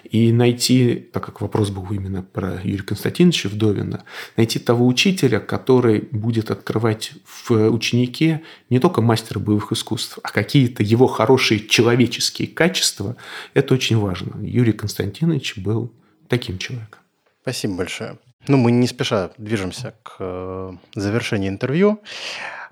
[0.04, 4.04] И найти, так как вопрос был именно про Юрия Константиновича Вдовина,
[4.36, 10.82] найти того учителя, который будет открывать в ученике не только мастера боевых искусств, а какие-то
[10.82, 13.16] его хорошие человеческие качества,
[13.54, 14.44] это очень важно.
[14.44, 15.92] Юрий Константинович был
[16.28, 17.00] таким человеком.
[17.42, 18.18] Спасибо большое.
[18.46, 22.00] Ну, мы не спеша движемся к э, завершению интервью.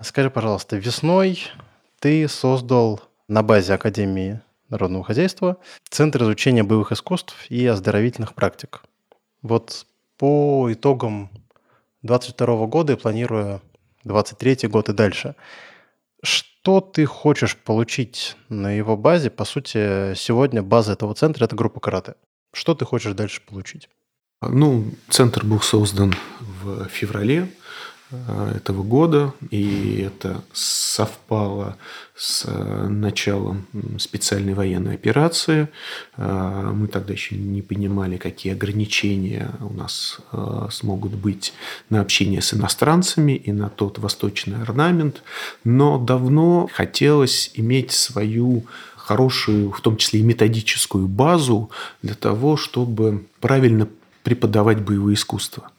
[0.01, 1.43] Скажи, пожалуйста, весной
[1.99, 4.39] ты создал на базе Академии
[4.69, 5.57] народного хозяйства,
[5.89, 8.83] Центр изучения боевых искусств и оздоровительных практик.
[9.41, 9.85] Вот
[10.17, 11.29] по итогам
[12.01, 13.61] 2022 года и планируя
[14.03, 15.35] 2023 год и дальше,
[16.23, 19.29] что ты хочешь получить на его базе?
[19.29, 22.15] По сути, сегодня база этого центра– это группа карате.
[22.53, 23.89] Что ты хочешь дальше получить?
[24.41, 27.49] Ну, центр был создан в феврале
[28.55, 31.75] этого года, и это совпало
[32.15, 33.67] с э, началом
[33.99, 35.67] специальной военной операции.
[36.15, 40.19] Э, мы тогда еще не понимали, какие ограничения у нас
[40.71, 41.53] смогут быть
[41.89, 45.21] на общение с иностранцами и на тот восточный орнамент,
[45.65, 51.69] но давно хотелось иметь свою хорошую, в том числе и методическую базу
[52.01, 53.87] для того, чтобы правильно
[54.23, 55.71] преподавать боевые искусства.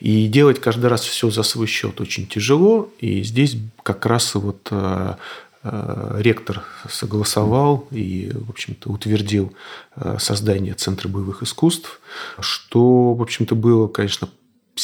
[0.00, 2.90] И делать каждый раз все за свой счет очень тяжело.
[2.98, 5.14] И здесь как раз вот э,
[5.62, 9.52] э, ректор согласовал и, в общем-то, утвердил
[9.96, 12.00] э, создание Центра боевых искусств,
[12.40, 14.28] что, в общем-то, было, конечно,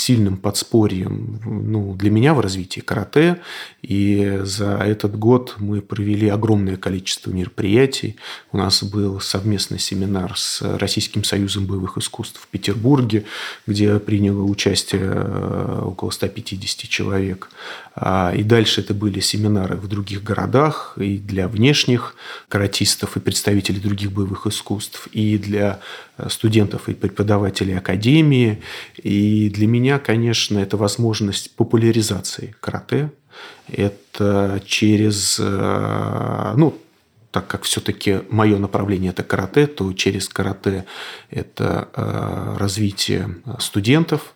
[0.07, 3.41] сильным подспорьем ну, для меня в развитии карате.
[3.83, 8.15] И за этот год мы провели огромное количество мероприятий.
[8.53, 13.25] У нас был совместный семинар с Российским союзом боевых искусств в Петербурге,
[13.67, 17.51] где приняло участие э, около 150 человек.
[17.97, 22.15] А, и дальше это были семинары в других городах и для внешних
[22.49, 25.81] каратистов и представителей других боевых искусств, и для
[26.29, 28.63] студентов и преподавателей академии.
[28.97, 33.11] И для меня, конечно, это возможность популяризации карате.
[33.69, 36.79] Это через, э, ну,
[37.31, 40.87] так как все-таки мое направление это карате, то через карате
[41.29, 41.89] это
[42.59, 44.33] развитие студентов,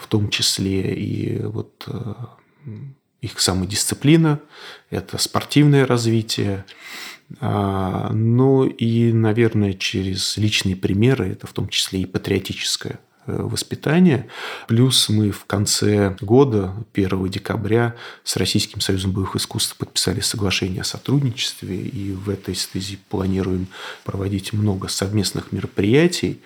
[0.00, 1.86] в том числе и вот
[3.20, 4.40] их самодисциплина,
[4.90, 6.64] это спортивное развитие,
[7.40, 14.28] ну и, наверное, через личные примеры, это в том числе и патриотическое э, воспитание.
[14.66, 20.84] Плюс мы в конце года, 1 декабря, с Российским союзом боевых искусств подписали соглашение о
[20.84, 23.68] сотрудничестве, и в этой связи планируем
[24.04, 26.40] проводить много совместных мероприятий.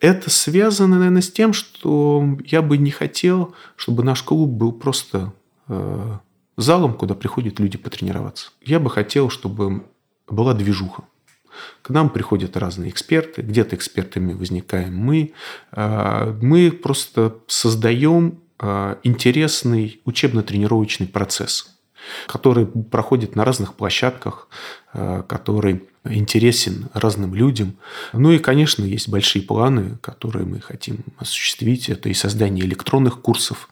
[0.00, 5.32] Это связано, наверное, с тем, что я бы не хотел, чтобы наш клуб был просто
[5.68, 6.18] Э,
[6.56, 8.50] залом, куда приходят люди потренироваться.
[8.62, 9.84] Я бы хотел, чтобы
[10.28, 11.04] была движуха.
[11.82, 15.32] К нам приходят разные эксперты, где-то экспертами возникаем мы.
[15.72, 21.76] Э, мы просто создаем э, интересный учебно-тренировочный процесс,
[22.26, 24.48] который проходит на разных площадках,
[24.92, 27.76] который интересен разным людям.
[28.12, 31.88] Ну и, конечно, есть большие планы, которые мы хотим осуществить.
[31.88, 33.68] Это и создание электронных курсов,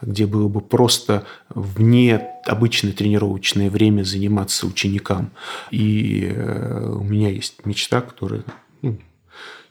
[0.00, 5.32] где было бы просто вне обычное тренировочное время заниматься ученикам.
[5.70, 8.44] И э, у меня есть мечта, которая
[8.82, 8.98] ну,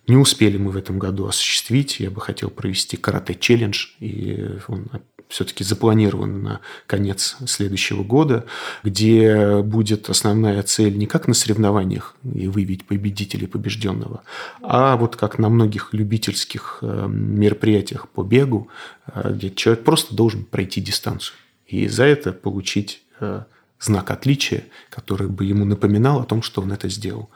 [0.07, 1.99] не успели мы в этом году осуществить.
[1.99, 4.87] Я бы хотел провести карате-челлендж, и он
[5.28, 8.45] все-таки запланирован на конец следующего года,
[8.84, 14.24] где будет основная цель не как на соревнованиях и выявить победителя и побежденного,
[14.61, 18.69] а вот как на многих любительских э, мероприятиях по бегу,
[19.07, 21.36] э, где человек просто должен пройти дистанцию
[21.67, 23.43] и за это получить э,
[23.80, 27.30] знак отличия, который бы ему напоминал о том, что он это сделал.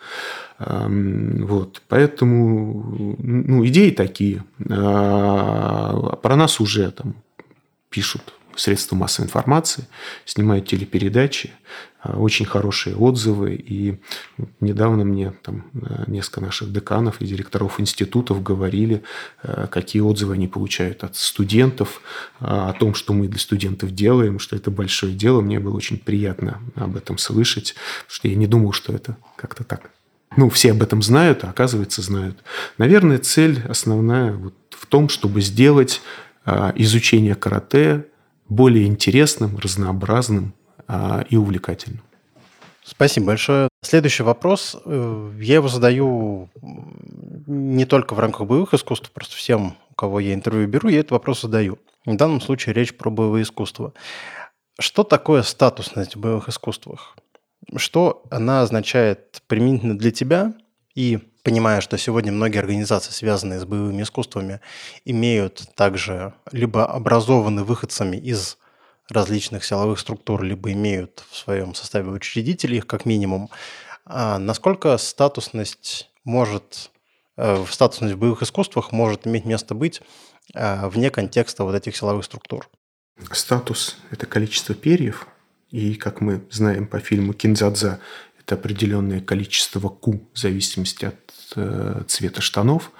[0.59, 1.81] Эм, вот.
[1.87, 4.43] Поэтому ну, идеи такие.
[4.69, 7.15] А, про нас уже там
[7.89, 9.87] пишут средства массовой информации,
[10.25, 11.51] снимают телепередачи,
[12.01, 13.55] а, очень хорошие отзывы.
[13.55, 13.99] И
[14.59, 19.03] недавно мне там а, несколько наших деканов и директоров институтов говорили,
[19.41, 22.01] а, какие отзывы они получают от студентов,
[22.39, 25.41] о том, что мы для студентов делаем, что это большое дело.
[25.41, 29.63] Мне было очень приятно об этом слышать, потому что я не думал, что это как-то
[29.63, 29.91] так.
[30.35, 32.37] Ну, все об этом знают, а оказывается знают.
[32.77, 36.01] Наверное, цель основная вот в том, чтобы сделать
[36.75, 38.05] изучение карате
[38.49, 40.53] более интересным, разнообразным
[40.87, 42.01] а, и увлекательным.
[42.83, 43.67] Спасибо большое.
[43.83, 44.77] Следующий вопрос.
[44.85, 46.49] Э, я его задаю
[47.45, 51.11] не только в рамках боевых искусств, просто всем, у кого я интервью беру, я этот
[51.11, 51.79] вопрос задаю.
[52.05, 53.93] В данном случае речь про боевые искусства.
[54.79, 57.17] Что такое статусность в боевых искусствах?
[57.75, 60.53] Что она означает применительно для тебя
[60.95, 64.59] и понимая, что сегодня многие организации, связанные с боевыми искусствами,
[65.05, 68.57] имеют также либо образованы выходцами из
[69.07, 73.49] различных силовых структур, либо имеют в своем составе учредителей их как минимум.
[74.05, 76.91] А насколько статусность может,
[77.37, 80.01] э, статусность в боевых искусствах может иметь место быть
[80.53, 82.67] э, вне контекста вот этих силовых структур?
[83.31, 85.25] Статус– это количество перьев,
[85.71, 88.01] и, как мы знаем по фильму «Кинзадза»,
[88.47, 91.15] это определенное количество ку в зависимости от
[91.57, 92.91] э, цвета штанов.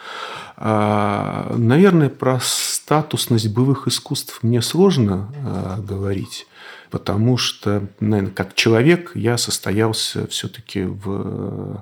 [0.58, 6.48] А, наверное, про статусность боевых искусств мне сложно э, говорить,
[6.92, 11.82] потому что, наверное, как человек я состоялся все-таки в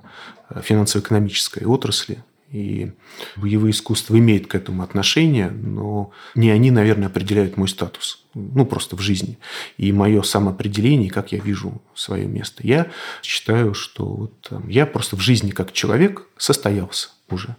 [0.51, 2.24] э, финансово-экономической отрасли.
[2.56, 2.93] И
[3.36, 8.26] боевые искусства имеют к этому отношение, но не они, наверное, определяют мой статус.
[8.34, 9.38] Ну, просто в жизни.
[9.78, 12.66] И мое самоопределение, как я вижу свое место.
[12.66, 12.88] Я
[13.22, 17.58] считаю, что вот я просто в жизни как человек состоялся уже.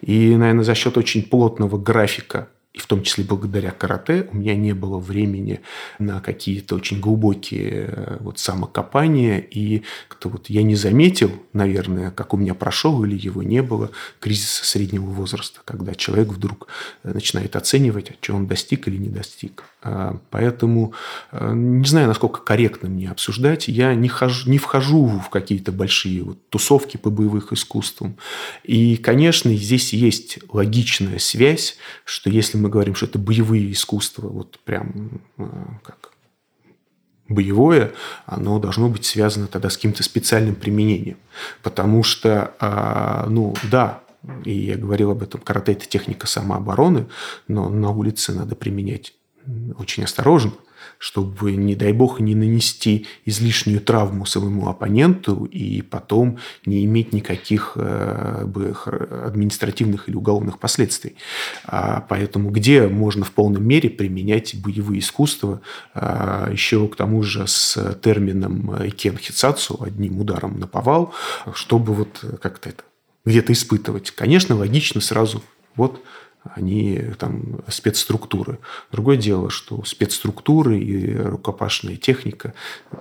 [0.00, 4.54] И, наверное, за счет очень плотного графика и в том числе благодаря карате, у меня
[4.54, 5.60] не было времени
[5.98, 12.34] на какие-то очень глубокие э, вот самокопания, и как-то вот я не заметил, наверное, как
[12.34, 16.68] у меня прошел или его не было, кризиса среднего возраста, когда человек вдруг
[17.02, 19.64] э, начинает оценивать, что он достиг или не достиг.
[19.80, 20.92] А, поэтому
[21.30, 23.68] э, не знаю, насколько корректно мне обсуждать.
[23.68, 28.16] Я не, хожу, не вхожу в какие-то большие вот тусовки по боевых искусствам.
[28.64, 34.58] И, конечно, здесь есть логичная связь, что если мы говорим, что это боевые искусства, вот
[34.64, 35.46] прям э,
[35.84, 36.12] как
[37.28, 37.92] боевое,
[38.26, 41.18] оно должно быть связано тогда с каким-то специальным применением.
[41.62, 44.00] Потому что, а, ну да,
[44.44, 47.06] и я говорил об этом, карате– это техника самообороны,
[47.46, 49.14] но на улице надо применять
[49.78, 50.52] очень осторожно,
[50.98, 57.72] чтобы, не дай бог, не нанести излишнюю травму своему оппоненту и потом не иметь никаких
[57.76, 58.44] э,
[59.24, 61.16] административных или уголовных последствий.
[61.64, 65.60] А поэтому где можно в полной мере применять боевые искусства,
[65.94, 71.14] а, еще к тому же с термином кен хицацу, одним ударом на повал,
[71.54, 72.82] чтобы вот как-то это
[73.24, 74.10] где-то испытывать.
[74.10, 75.42] Конечно, логично сразу
[75.76, 76.02] вот
[76.54, 78.58] они там спецструктуры.
[78.90, 82.54] Другое дело, что спецструктуры и рукопашная техника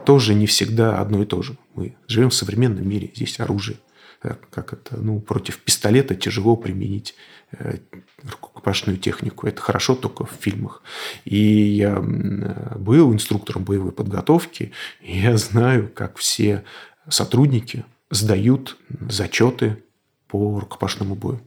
[0.06, 1.58] тоже не всегда одно и то же.
[1.76, 3.78] Мы живем в современном мире, здесь оружие.
[4.20, 7.14] Как это, ну, против пистолета тяжело применить
[7.52, 7.78] э,
[8.24, 9.46] рукопашную технику.
[9.46, 10.82] Это хорошо только в фильмах.
[11.24, 14.72] И я был инструктором боевой подготовки,
[15.02, 16.64] и я знаю, как все
[17.08, 18.78] сотрудники сдают
[19.08, 19.84] зачеты
[20.28, 21.40] по рукопашному бою.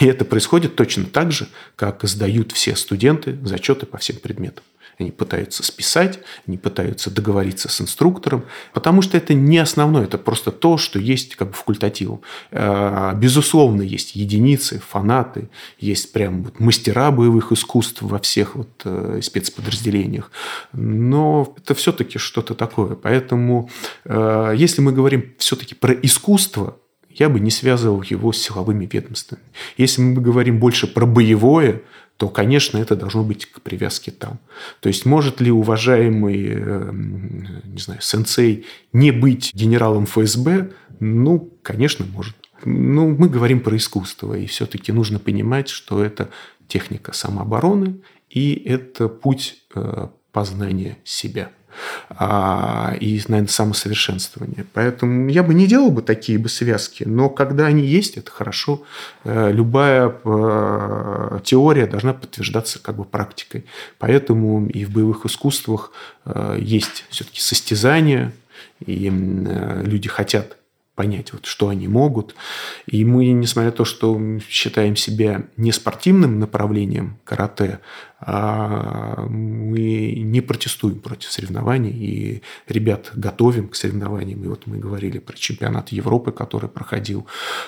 [0.00, 4.64] И это происходит точно так же, как сдают все студенты зачеты по всем предметам.
[4.98, 10.50] Они пытаются списать, они пытаются договориться с инструктором, потому что это не основное, это просто
[10.50, 12.22] то, что есть как бы факультативом.
[12.50, 19.20] А, безусловно, есть единицы, фанаты, есть прям вот мастера боевых искусств во всех вот э,
[19.22, 20.30] спецподразделениях,
[20.72, 22.94] но это все-таки что-то такое.
[22.94, 23.68] Поэтому,
[24.06, 26.78] э, если мы говорим все-таки про искусство,
[27.18, 29.42] я бы не связывал его с силовыми ведомствами.
[29.76, 31.82] Если мы говорим больше про боевое,
[32.16, 34.38] то, конечно, это должно быть к привязке там.
[34.80, 40.70] То есть, может ли уважаемый, эм, не знаю, сенсей не быть генералом ФСБ?
[41.00, 42.36] Ну, конечно, может.
[42.64, 46.30] Ну, мы говорим про искусство, и все-таки нужно понимать, что это
[46.68, 48.00] техника самообороны,
[48.30, 51.50] и это путь э, познания себя
[52.10, 54.64] и, наверное, самосовершенствование.
[54.72, 58.82] Поэтому я бы не делал бы такие бы связки, но когда они есть, это хорошо.
[59.24, 63.64] Э, любая э, теория должна подтверждаться как бы практикой.
[63.98, 65.92] Поэтому и в боевых искусствах
[66.24, 68.32] э, есть все-таки состязания,
[68.84, 69.10] и
[69.84, 70.58] люди хотят
[70.96, 72.34] понять, вот, что они могут.
[72.86, 77.80] И мы, несмотря на то, что считаем себя не спортивным направлением карате,
[78.18, 84.42] а мы не протестуем против соревнований, и ребят готовим к соревнованиям.
[84.42, 87.26] И вот мы говорили про чемпионат Европы, который проходил.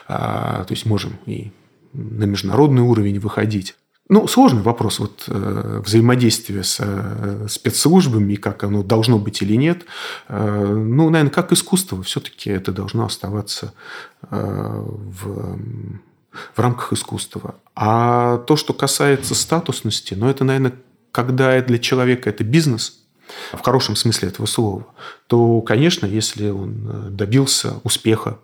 [0.08, 1.52] А, то есть можем и
[1.92, 3.76] на международный уровень выходить.
[4.08, 9.84] Ну, сложный вопрос вот, э, взаимодействия с э, спецслужбами, как оно должно быть или нет.
[10.28, 13.74] Э, ну, наверное, как искусство, все-таки это должно оставаться
[14.30, 15.58] э, в,
[16.54, 17.56] в рамках искусства.
[17.74, 20.74] А то, что касается статусности, ну, это, наверное,
[21.12, 23.00] когда для человека это бизнес,
[23.52, 24.86] в хорошем смысле этого слова,
[25.26, 28.38] то, конечно, если он э, добился успеха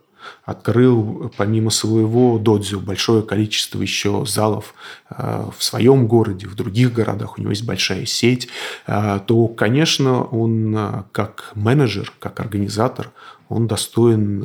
[0.45, 4.75] открыл помимо своего додзю большое количество еще залов
[5.11, 8.49] э, в своем городе, в других городах, у него есть большая сеть,
[8.87, 13.11] э, то, конечно, он э, как менеджер, как организатор,
[13.49, 14.45] он достоин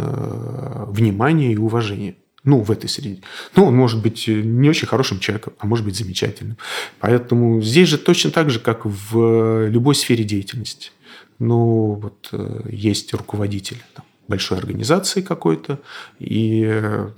[0.87, 2.15] внимания и уважения.
[2.43, 3.21] Ну, в этой среде.
[3.55, 6.57] Ну, он может быть не очень хорошим человеком, а может быть замечательным.
[6.99, 10.91] Поэтому здесь же точно так же, как в любой сфере деятельности.
[11.37, 12.33] Ну, вот
[12.69, 15.79] есть руководитель, там, большой организации какой-то,
[16.19, 16.65] и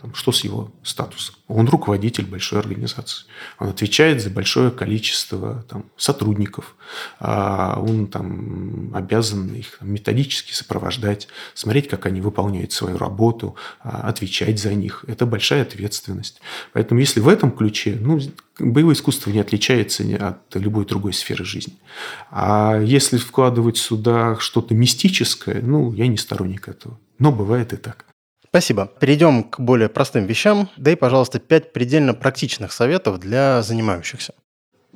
[0.02, 1.36] там, что с его статусом?
[1.52, 3.26] Он руководитель большой организации.
[3.60, 6.76] Он отвечает за большое количество там, сотрудников.
[7.20, 14.60] А он там, обязан их методически сопровождать, смотреть, как они выполняют свою работу, а, отвечать
[14.60, 15.06] за них.
[15.08, 16.42] Это большая ответственность.
[16.74, 18.20] Поэтому если в этом ключе, ну,
[18.60, 21.76] боевое искусство не отличается от любой другой сферы жизни.
[22.30, 27.00] А если вкладывать сюда что-то мистическое, ну, я не сторонник этого.
[27.20, 28.06] Но бывает и так.
[28.52, 28.92] Спасибо.
[29.00, 30.68] Перейдем к более простым вещам.
[30.76, 34.34] Дай, пожалуйста, пять предельно практичных советов для занимающихся.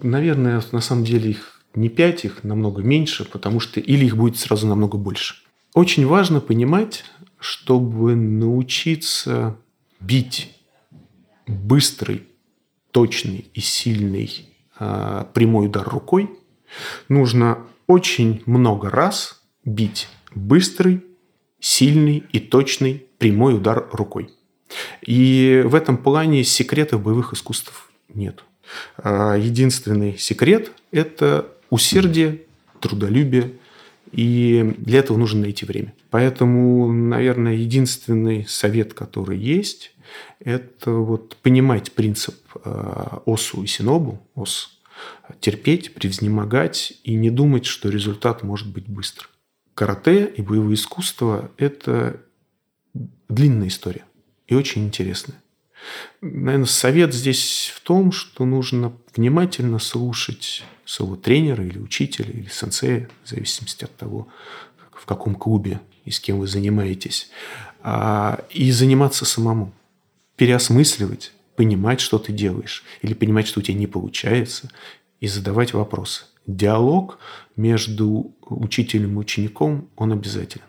[0.02, 4.38] Наверное, на самом деле их не пять, их намного меньше, потому что или их будет
[4.38, 5.36] сразу намного больше.
[5.74, 7.06] Очень важно понимать,
[7.40, 9.56] чтобы научиться
[10.02, 10.54] бить
[11.48, 12.24] быстрый,
[12.92, 16.30] точный и сильный э, прямой удар рукой,
[17.08, 21.06] нужно очень много раз бить быстрый,
[21.62, 24.30] сильный и точный прямой удар рукой.
[25.06, 28.44] И в этом плане секретов боевых искусств нет.
[28.98, 32.42] А, единственный секрет– это усердие,
[32.80, 33.54] трудолюбие,
[34.12, 35.94] и для этого нужно найти время.
[36.10, 39.92] Поэтому, наверное, единственный совет, который есть,
[40.40, 44.80] это вот понимать принцип а, ОСУ и Синобу, ОС,
[45.40, 49.30] терпеть, превзнемогать и не думать, что результат может быть быстр.
[49.74, 52.22] Карате и боевое искусство– это
[53.30, 54.06] длинная история
[54.48, 55.42] и очень интересная.
[56.22, 63.10] Наверное, совет здесь в том, что нужно внимательно слушать своего тренера или учителя, или сенсея,
[63.24, 64.28] в зависимости от того,
[64.92, 67.30] в каком клубе и с кем вы занимаетесь,
[67.82, 69.74] а, и заниматься самому,
[70.36, 74.72] переосмысливать, понимать, что ты делаешь, или понимать, что у тебя не получается,
[75.20, 76.26] и задавать вопросы.
[76.46, 77.20] Диалог
[77.56, 80.66] между учителем и учеником, он обязателен.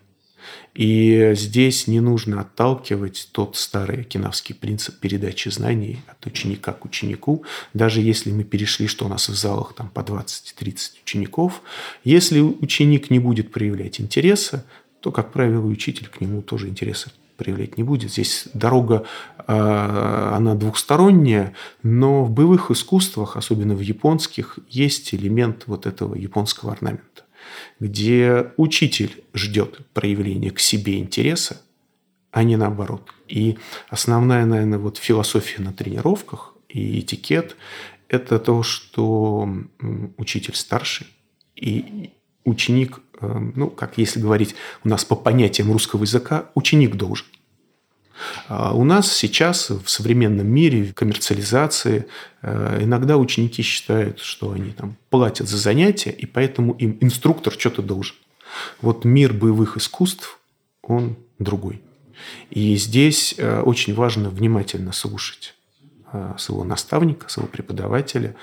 [0.74, 7.44] И здесь не нужно отталкивать тот старый кинавский принцип передачи знаний от ученика к ученику.
[7.72, 11.62] Даже если мы перешли, что у нас в залах там по 20-30 учеников,
[12.04, 14.64] если ученик не будет проявлять интереса,
[15.00, 18.12] то, как правило, учитель к нему тоже интереса проявлять не будет.
[18.12, 19.04] Здесь дорога,
[19.38, 26.72] а, она двухсторонняя, но в боевых искусствах, особенно в японских, есть элемент вот этого японского
[26.72, 27.22] орнамента,
[27.80, 31.62] где учитель ждет проявления к себе интереса,
[32.30, 33.12] а не наоборот.
[33.28, 33.58] И
[33.88, 37.56] основная, наверное, вот философия на тренировках и этикет–
[38.08, 39.48] это то, что
[40.16, 41.06] учитель старший,
[41.56, 42.10] и
[42.44, 44.54] ученик, э, ну, как если говорить
[44.84, 47.26] у нас по понятиям русского языка, ученик должен.
[48.48, 52.06] А у нас сейчас в современном мире, коммерциализации,
[52.42, 57.82] э, иногда ученики считают, что они там платят за занятия, и поэтому им инструктор что-то
[57.82, 58.16] должен.
[58.80, 60.38] Вот мир боевых искусств,
[60.82, 61.82] он другой.
[62.50, 65.54] И здесь э, очень важно внимательно слушать
[66.38, 68.36] своего наставника, своего преподавателя.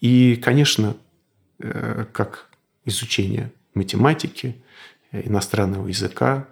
[0.00, 0.96] И, конечно,
[2.12, 2.48] как
[2.86, 4.56] изучения математики,
[5.12, 6.48] иностранного языка,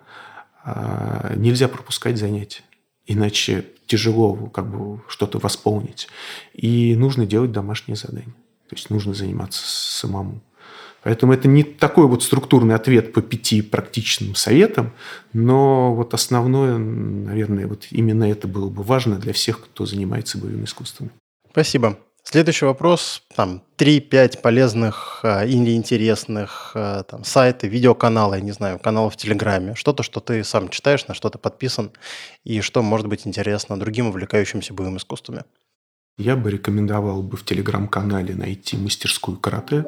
[1.34, 2.62] нельзя пропускать занятия.
[3.08, 6.08] Иначе тяжело как бы что-то восполнить.
[6.52, 8.34] И нужно делать домашние задания.
[8.68, 10.40] То есть нужно заниматься самому.
[11.02, 14.92] Поэтому это не такой вот структурный ответ по пяти практичным советам,
[15.32, 20.64] но вот основное, наверное, вот именно это было бы важно для всех, кто занимается боевым
[20.64, 21.10] искусством.
[21.50, 21.98] Спасибо.
[22.30, 23.22] Следующий вопрос.
[23.34, 29.16] Там 3-5 полезных а, или интересных а, там, сайты, видеоканалы, я не знаю, каналов в
[29.16, 29.74] Телеграме.
[29.74, 31.90] Что-то, что ты сам читаешь, на что то подписан,
[32.44, 35.44] и что может быть интересно другим увлекающимся боевым искусствами.
[36.18, 39.86] Я бы рекомендовал бы в Телеграм-канале найти мастерскую карате.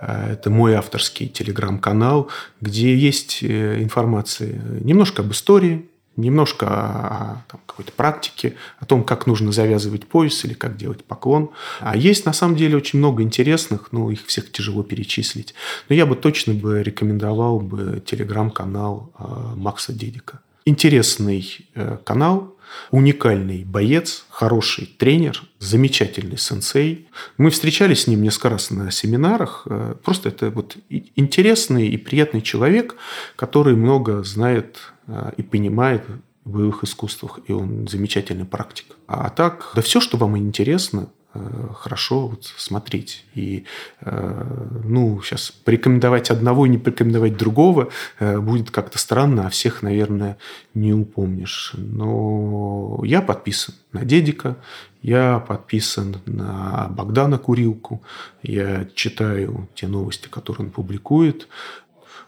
[0.00, 7.92] А, это мой авторский телеграм-канал, где есть э, информация немножко об истории, немножко там, какой-то
[7.92, 11.50] практике, о том, как нужно завязывать пояс или как делать поклон.
[11.80, 15.54] А есть на самом деле очень много интересных, но их всех тяжело перечислить.
[15.88, 19.24] Но я бы точно бы рекомендовал бы телеграм-канал э,
[19.56, 20.40] Макса Дедика.
[20.66, 22.56] Интересный э, канал,
[22.90, 27.08] уникальный боец, хороший тренер, замечательный сенсей.
[27.36, 29.66] Мы встречались с ним несколько раз на семинарах.
[29.66, 30.76] Э, просто это вот
[31.16, 32.96] интересный и приятный человек,
[33.36, 34.93] который много знает
[35.36, 36.02] и понимает
[36.44, 38.96] в боевых искусствах, и он замечательный практик.
[39.06, 43.24] А так, да все, что вам интересно, э, хорошо вот смотреть.
[43.34, 43.64] И,
[44.02, 47.88] э, ну, сейчас порекомендовать одного и не порекомендовать другого
[48.20, 50.36] будет как-то странно, а всех, наверное,
[50.74, 51.72] не упомнишь.
[51.76, 54.56] Но я подписан на Дедика,
[55.02, 58.02] я подписан на Богдана Курилку,
[58.42, 61.48] я читаю те новости, которые он публикует.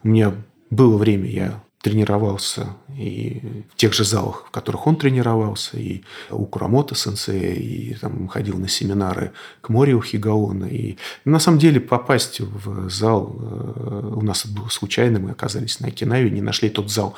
[0.02, 0.32] У меня
[0.70, 2.66] было время, я тренировался
[2.98, 3.40] и
[3.72, 8.58] в тех же залах, в которых он тренировался, и у Курамото сенсея, и там ходил
[8.58, 9.30] на семинары
[9.60, 10.64] к Морио Хигаона.
[10.64, 15.86] И на самом деле попасть в зал э, у нас было случайно, мы оказались на
[15.86, 17.14] Окинаве, не нашли тот зал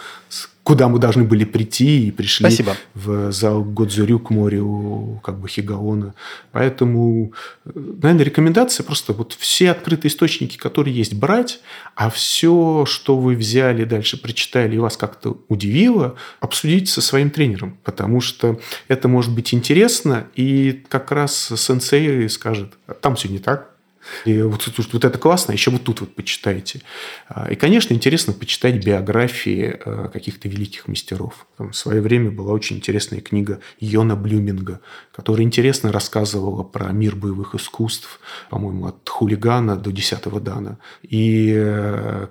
[0.68, 2.76] куда мы должны были прийти, и пришли Спасибо.
[2.94, 6.14] в зал Годзурю к морю как бы Хигаона.
[6.52, 7.32] Поэтому,
[7.64, 11.60] наверное, рекомендация просто вот все открытые источники, которые есть, брать,
[11.94, 17.78] а все, что вы взяли дальше, прочитали и вас как-то удивило, обсудить со своим тренером,
[17.82, 23.77] потому что это может быть интересно, и как раз сенсей скажет, там все не так,
[24.24, 26.82] и вот, вот, вот это классно, еще вот тут вот почитайте.
[27.28, 31.46] А, и, конечно, интересно почитать биографии э, каких-то великих мастеров.
[31.56, 34.80] Там в свое время была очень интересная книга Йона Блюминга,
[35.12, 38.20] которая интересно рассказывала про мир боевых искусств,
[38.50, 40.78] по-моему, от хулигана до десятого дана.
[41.02, 42.28] И э,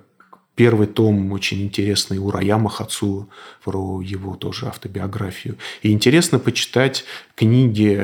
[0.58, 3.28] Первый том очень интересный у Раяма Хацула,
[3.62, 5.56] про его тоже автобиографию.
[5.82, 7.04] И интересно почитать
[7.36, 7.94] книги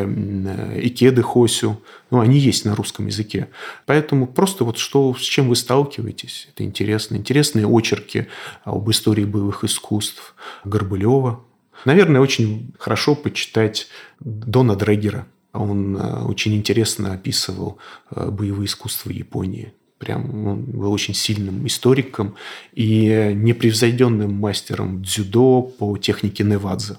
[0.76, 1.82] Икеды Хосю.
[2.12, 3.48] Ну, они есть на русском языке.
[3.86, 7.16] Поэтому просто вот что, с чем вы сталкиваетесь, это интересно.
[7.16, 8.28] Интересные очерки
[8.62, 11.43] об истории боевых искусств Горбылева.
[11.85, 13.89] Наверное, очень хорошо почитать
[14.20, 15.26] Дона Дрегера.
[15.52, 17.78] Он э, очень интересно описывал
[18.12, 19.72] э, боевые искусства Японии.
[19.99, 22.35] Прям он был очень сильным историком
[22.73, 26.97] и непревзойденным мастером дзюдо по технике Невадзе.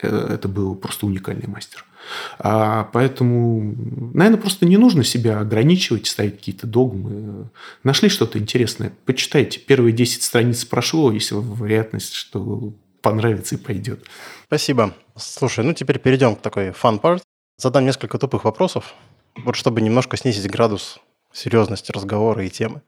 [0.00, 1.84] Э, это был просто уникальный мастер.
[2.38, 3.74] А поэтому,
[4.14, 7.50] наверное, просто не нужно себя ограничивать, ставить какие-то догмы.
[7.82, 9.60] Нашли что-то интересное, почитайте.
[9.60, 12.72] Первые 10 страниц прошло, если вероятность, что
[13.02, 14.04] понравится и пойдет.
[14.46, 14.94] Спасибо.
[15.16, 17.22] Слушай, ну теперь перейдем к такой фан-парт.
[17.58, 18.94] Задам несколько тупых вопросов,
[19.36, 21.00] вот чтобы немножко снизить градус
[21.32, 22.82] серьезности разговора и темы.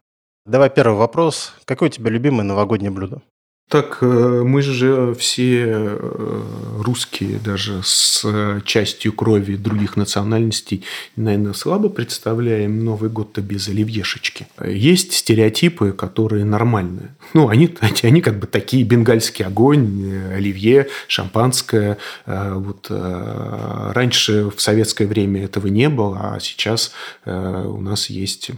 [0.45, 1.53] Давай первый вопрос.
[1.65, 3.21] Какое у тебя любимое новогоднее блюдо?
[3.71, 6.41] Так э, мы же все э,
[6.77, 10.83] русские, даже с э, частью крови других национальностей,
[11.15, 14.47] наверное, слабо представляем Новый год-то без оливьешечки.
[14.61, 17.15] Есть стереотипы, которые нормальные.
[17.33, 17.73] Ну, они,
[18.03, 21.97] они как бы такие, бенгальский огонь, оливье, шампанское.
[22.25, 26.91] Вот раньше в советское время этого не было, а сейчас
[27.25, 28.51] у нас есть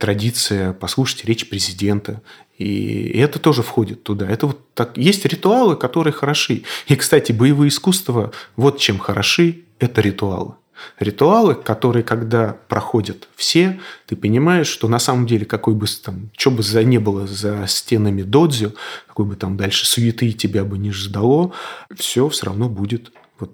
[0.00, 2.22] традиция послушать речь президента
[2.58, 4.28] и это тоже входит туда.
[4.28, 4.98] Это вот так.
[4.98, 6.64] Есть ритуалы, которые хороши.
[6.88, 10.54] И, кстати, боевые искусства, вот чем хороши, это ритуалы.
[10.98, 16.50] Ритуалы, которые, когда проходят все, ты понимаешь, что на самом деле, какой бы там, что
[16.50, 18.74] бы за не было за стенами додзю,
[19.06, 21.52] какой бы там дальше суеты тебя бы не ждало,
[21.96, 23.52] все все равно будет вот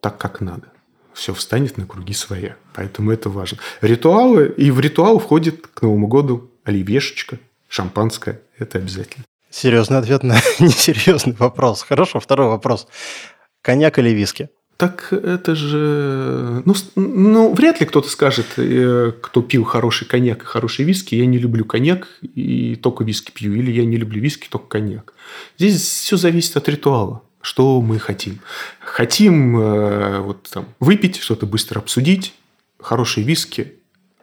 [0.00, 0.68] так, как надо.
[1.12, 2.56] Все встанет на круги своя.
[2.74, 3.58] Поэтому это важно.
[3.80, 7.38] Ритуалы, и в ритуал входит к Новому году оливьешечка,
[7.70, 9.24] шампанское– это обязательно.
[9.48, 11.82] Серьезный ответ на несерьезный вопрос.
[11.82, 12.86] Хорошо, второй вопрос.
[13.62, 14.50] Коньяк или виски?
[14.76, 16.62] Так это же...
[16.64, 21.26] Ну, ну, вряд ли кто-то скажет, э, кто пил хороший коньяк и хороший виски, я
[21.26, 25.12] не люблю коньяк и только виски пью, или я не люблю виски, только коньяк.
[25.58, 28.40] Здесь все зависит от ритуала что мы хотим.
[28.80, 32.34] Хотим э, вот, там, выпить, что-то быстро обсудить,
[32.78, 33.74] хорошие виски,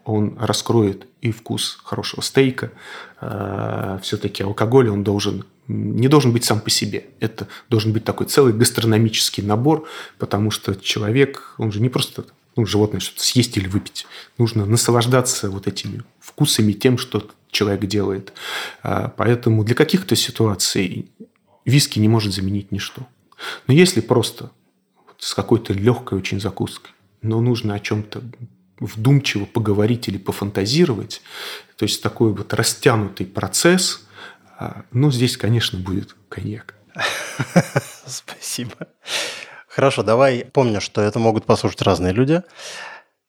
[0.05, 2.71] он раскроет и вкус хорошего стейка.
[3.19, 7.07] А, Все-таки алкоголь, он должен не должен быть сам по себе.
[7.19, 9.85] Это должен быть такой целый гастрономический набор,
[10.17, 12.25] потому что человек, он же не просто
[12.55, 14.07] ну, животное что-то съесть или выпить.
[14.37, 18.33] Нужно наслаждаться вот этими вкусами, тем, что человек делает.
[18.81, 21.11] А, поэтому для каких-то ситуаций
[21.65, 23.05] виски не может заменить ничто.
[23.67, 24.51] Но если просто
[25.19, 26.91] с какой-то легкой очень закуской,
[27.21, 28.23] но нужно о чем-то
[28.79, 31.21] вдумчиво поговорить или пофантазировать.
[31.77, 34.07] То есть такой вот растянутый процесс.
[34.59, 36.73] А, ну, здесь, конечно, будет коньяк.
[38.05, 38.75] Спасибо.
[39.67, 42.41] Хорошо, давай помню, что это могут послушать разные люди.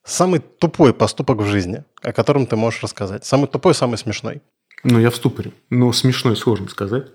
[0.03, 3.23] Самый тупой поступок в жизни, о котором ты можешь рассказать.
[3.23, 4.41] Самый тупой, самый смешной.
[4.83, 5.51] Ну, я в ступоре.
[5.69, 7.07] Но смешной сложно сказать.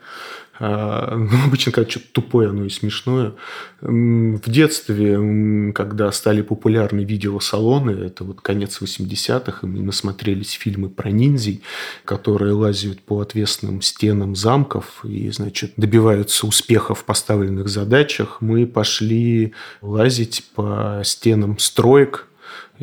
[0.59, 3.35] А, ну, обычно, когда что-то тупое, оно и смешное.
[3.81, 11.11] В детстве, когда стали популярны видеосалоны, это вот конец 80-х, и мы насмотрелись фильмы про
[11.11, 11.63] ниндзей,
[12.05, 19.55] которые лазят по отвесным стенам замков и, значит, добиваются успеха в поставленных задачах, мы пошли
[19.83, 22.29] лазить по стенам строек,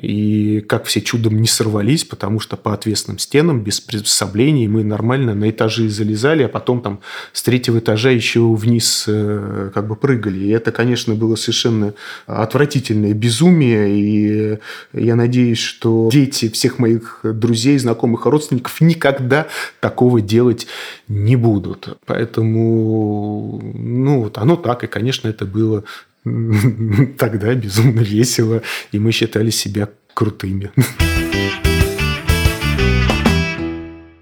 [0.02, 5.36] и как все чудом не сорвались, потому что по отвесным стенам, без приспособлений, мы нормально
[5.36, 7.00] на этажи залезали, а потом там
[7.34, 10.40] с третьего этажа еще вниз э, как бы прыгали.
[10.40, 11.94] И это, конечно, было совершенно
[12.26, 13.90] отвратительное безумие.
[13.92, 14.60] И
[14.94, 19.48] я надеюсь, что дети всех моих друзей, знакомых, родственников никогда
[19.80, 20.68] такого делать
[21.08, 21.98] не будут.
[22.06, 24.84] Поэтому, ну, вот оно так.
[24.84, 25.84] И, конечно, это было
[27.18, 28.62] тогда безумно весело,
[28.92, 30.72] и мы считали себя крутыми.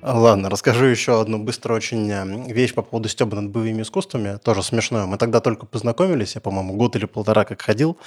[0.02, 4.40] Ладно, расскажу еще одну быстро очень э, вещь по поводу стеба над боевыми искусствами.
[4.44, 5.06] Тоже смешное.
[5.06, 7.98] Мы тогда только познакомились, я, по-моему, год или полтора как ходил.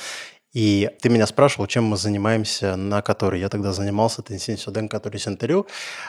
[0.52, 3.40] И ты меня спрашивал, чем мы занимаемся на которой.
[3.40, 5.66] Я тогда занимался Тенсин Сюден, который Сентерю.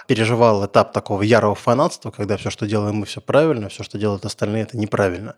[0.07, 4.26] Переживал этап такого ярого фанатства, когда все, что делаем мы, все правильно, все, что делают
[4.26, 5.36] остальные, это неправильно.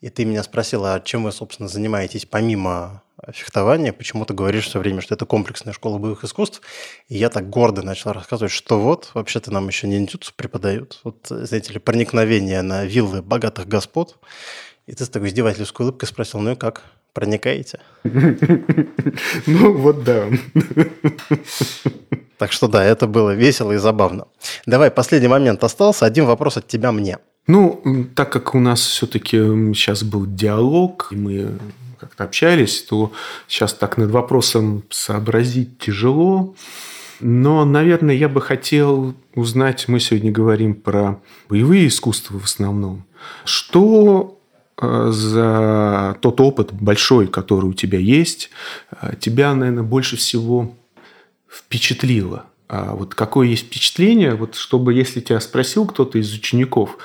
[0.00, 3.02] И ты меня спросил, а чем вы, собственно, занимаетесь помимо
[3.32, 3.92] фехтования?
[3.92, 6.62] Почему ты говоришь все время, что это комплексная школа боевых искусств?
[7.08, 11.00] И я так гордо начал рассказывать, что вот, вообще-то нам еще ниндзюцу преподают.
[11.04, 14.16] Вот, знаете ли, проникновение на виллы богатых господ.
[14.86, 16.82] И ты с такой издевательской улыбкой спросил, ну и как?
[17.12, 17.80] Проникаете?
[19.46, 20.26] Ну, вот да.
[22.38, 24.24] Так что да, это было весело и забавно.
[24.64, 26.06] Давай, последний момент остался.
[26.06, 27.18] Один вопрос от тебя мне.
[27.46, 27.82] Ну,
[28.14, 29.36] так как у нас все-таки
[29.74, 31.58] сейчас был диалог, и мы
[31.98, 33.12] как-то общались, то
[33.46, 36.54] сейчас так над вопросом сообразить тяжело.
[37.20, 41.20] Но, наверное, я бы хотел узнать, мы сегодня говорим про
[41.50, 43.04] боевые искусства в основном.
[43.44, 44.39] Что
[44.80, 48.50] за тот опыт большой, который у тебя есть,
[48.90, 50.74] э, тебя, наверное, больше всего
[51.48, 52.46] впечатлило?
[52.68, 56.98] А вот какое есть впечатление, вот чтобы, если тебя спросил кто-то из учеников,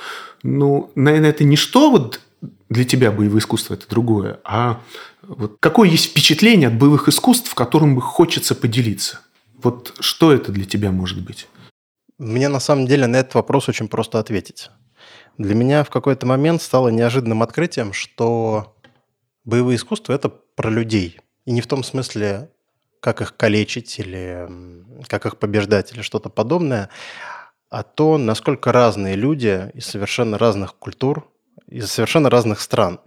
[0.44, 2.22] ну, наверное, это не что вот
[2.70, 4.82] для тебя боевое искусство, это другое, а
[5.24, 9.22] вот какое есть впечатление от боевых искусств, которым бы хочется поделиться?
[9.62, 11.48] Вот что это для тебя может быть?
[12.20, 14.70] Мне на самом деле на этот вопрос очень просто ответить.
[15.38, 18.76] Для меня в какой-то момент стало неожиданным открытием, что
[19.44, 21.20] боевые искусства– это про людей.
[21.46, 22.50] И не в том смысле,
[23.02, 24.48] как их калечить или
[25.08, 26.90] как их побеждать или что-то подобное,
[27.70, 31.30] а то, насколько разные люди из совершенно разных культур,
[31.68, 33.02] из совершенно разных стран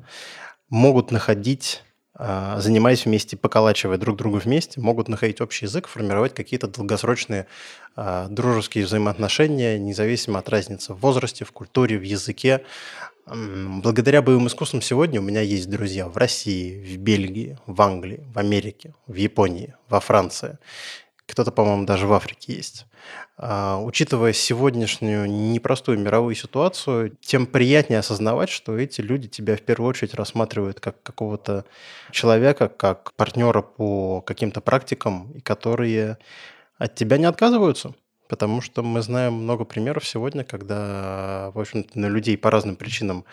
[0.68, 1.82] могут находить,
[2.18, 7.46] занимаясь вместе, поколачивая друг друга вместе, могут находить общий язык, формировать какие-то долгосрочные
[7.94, 12.64] а, дружеские взаимоотношения, независимо от разницы в возрасте, в культуре, в языке.
[13.26, 18.38] Благодаря боевым искусствам сегодня у меня есть друзья в России, в Бельгии, в Англии, в
[18.38, 20.58] Америке, в Японии, во Франции.
[21.28, 22.86] Кто-то, по-моему, даже в Африке есть.
[23.36, 29.90] А, учитывая сегодняшнюю непростую мировую ситуацию, тем приятнее осознавать, что эти люди тебя в первую
[29.90, 31.66] очередь рассматривают как какого-то
[32.12, 36.16] человека, как партнера по каким-то практикам, и которые
[36.78, 37.94] от тебя не отказываются.
[38.28, 43.24] Потому что мы знаем много примеров сегодня, когда, в общем-то, на людей по разным причинам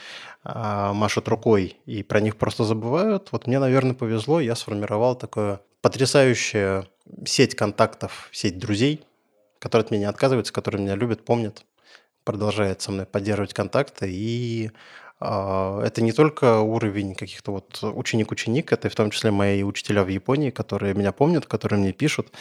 [0.44, 3.28] а, машут рукой и про них просто забывают.
[3.32, 6.88] Вот мне, наверное, повезло, я сформировал такую потрясающую
[7.26, 9.06] сеть контактов, сеть друзей,
[9.60, 11.66] которые от меня отказываются, которые меня любят, помнят,
[12.24, 14.08] продолжают со мной поддерживать контакты.
[14.10, 14.72] И
[15.20, 20.50] это не только уровень каких-то вот ученик-ученик, это в том числе мои учителя в Японии,
[20.50, 22.32] которые меня помнят, которые мне пишут,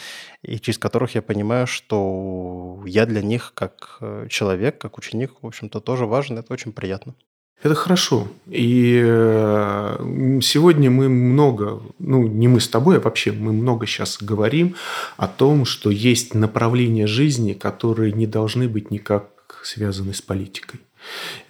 [0.42, 5.46] и через которых я понимаю, что я для них как э, человек, как ученик, в
[5.46, 7.14] общем-то, тоже важен, это очень приятно.
[7.62, 8.28] Это хорошо.
[8.46, 14.18] И э, сегодня мы много, ну не мы с тобой, а вообще мы много сейчас
[14.20, 14.74] говорим
[15.16, 19.28] о том, что есть направления жизни, которые не должны быть никак
[19.62, 20.80] связаны с политикой.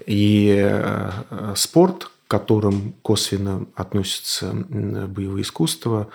[0.06, 6.08] И э, спорт, к которым косвенно относятся боевые искусства,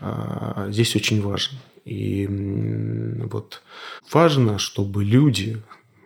[0.00, 1.58] э, здесь очень важен.
[1.84, 2.26] И
[3.30, 3.62] вот
[4.10, 5.62] важно, чтобы люди,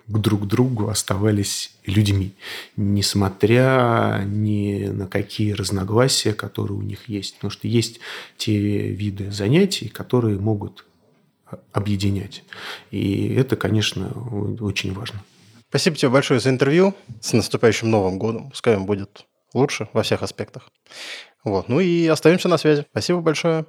[0.06, 2.32] к друг другу оставались людьми,
[2.76, 7.36] несмотря ни на какие разногласия, которые у них есть.
[7.36, 8.00] Потому что есть
[8.36, 10.84] те виды занятий, которые могут
[11.72, 12.44] объединять.
[12.90, 14.10] И это, конечно,
[14.60, 15.22] очень важно.
[15.70, 16.94] Спасибо тебе большое за интервью.
[17.20, 18.50] С наступающим Новым годом.
[18.50, 19.24] Пускай он будет
[19.54, 20.68] лучше во всех аспектах.
[21.44, 21.68] Вот.
[21.68, 22.84] Ну и остаемся на связи.
[22.90, 23.66] Спасибо большое.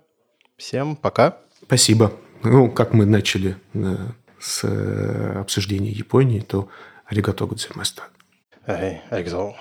[0.58, 1.38] Всем пока.
[1.62, 2.12] Спасибо.
[2.44, 3.98] Ну, как мы начали э,
[4.40, 6.70] с э, обсуждения Японии, то
[7.06, 8.04] аригато гудзимаста.
[8.66, 9.56] Эй, экзо.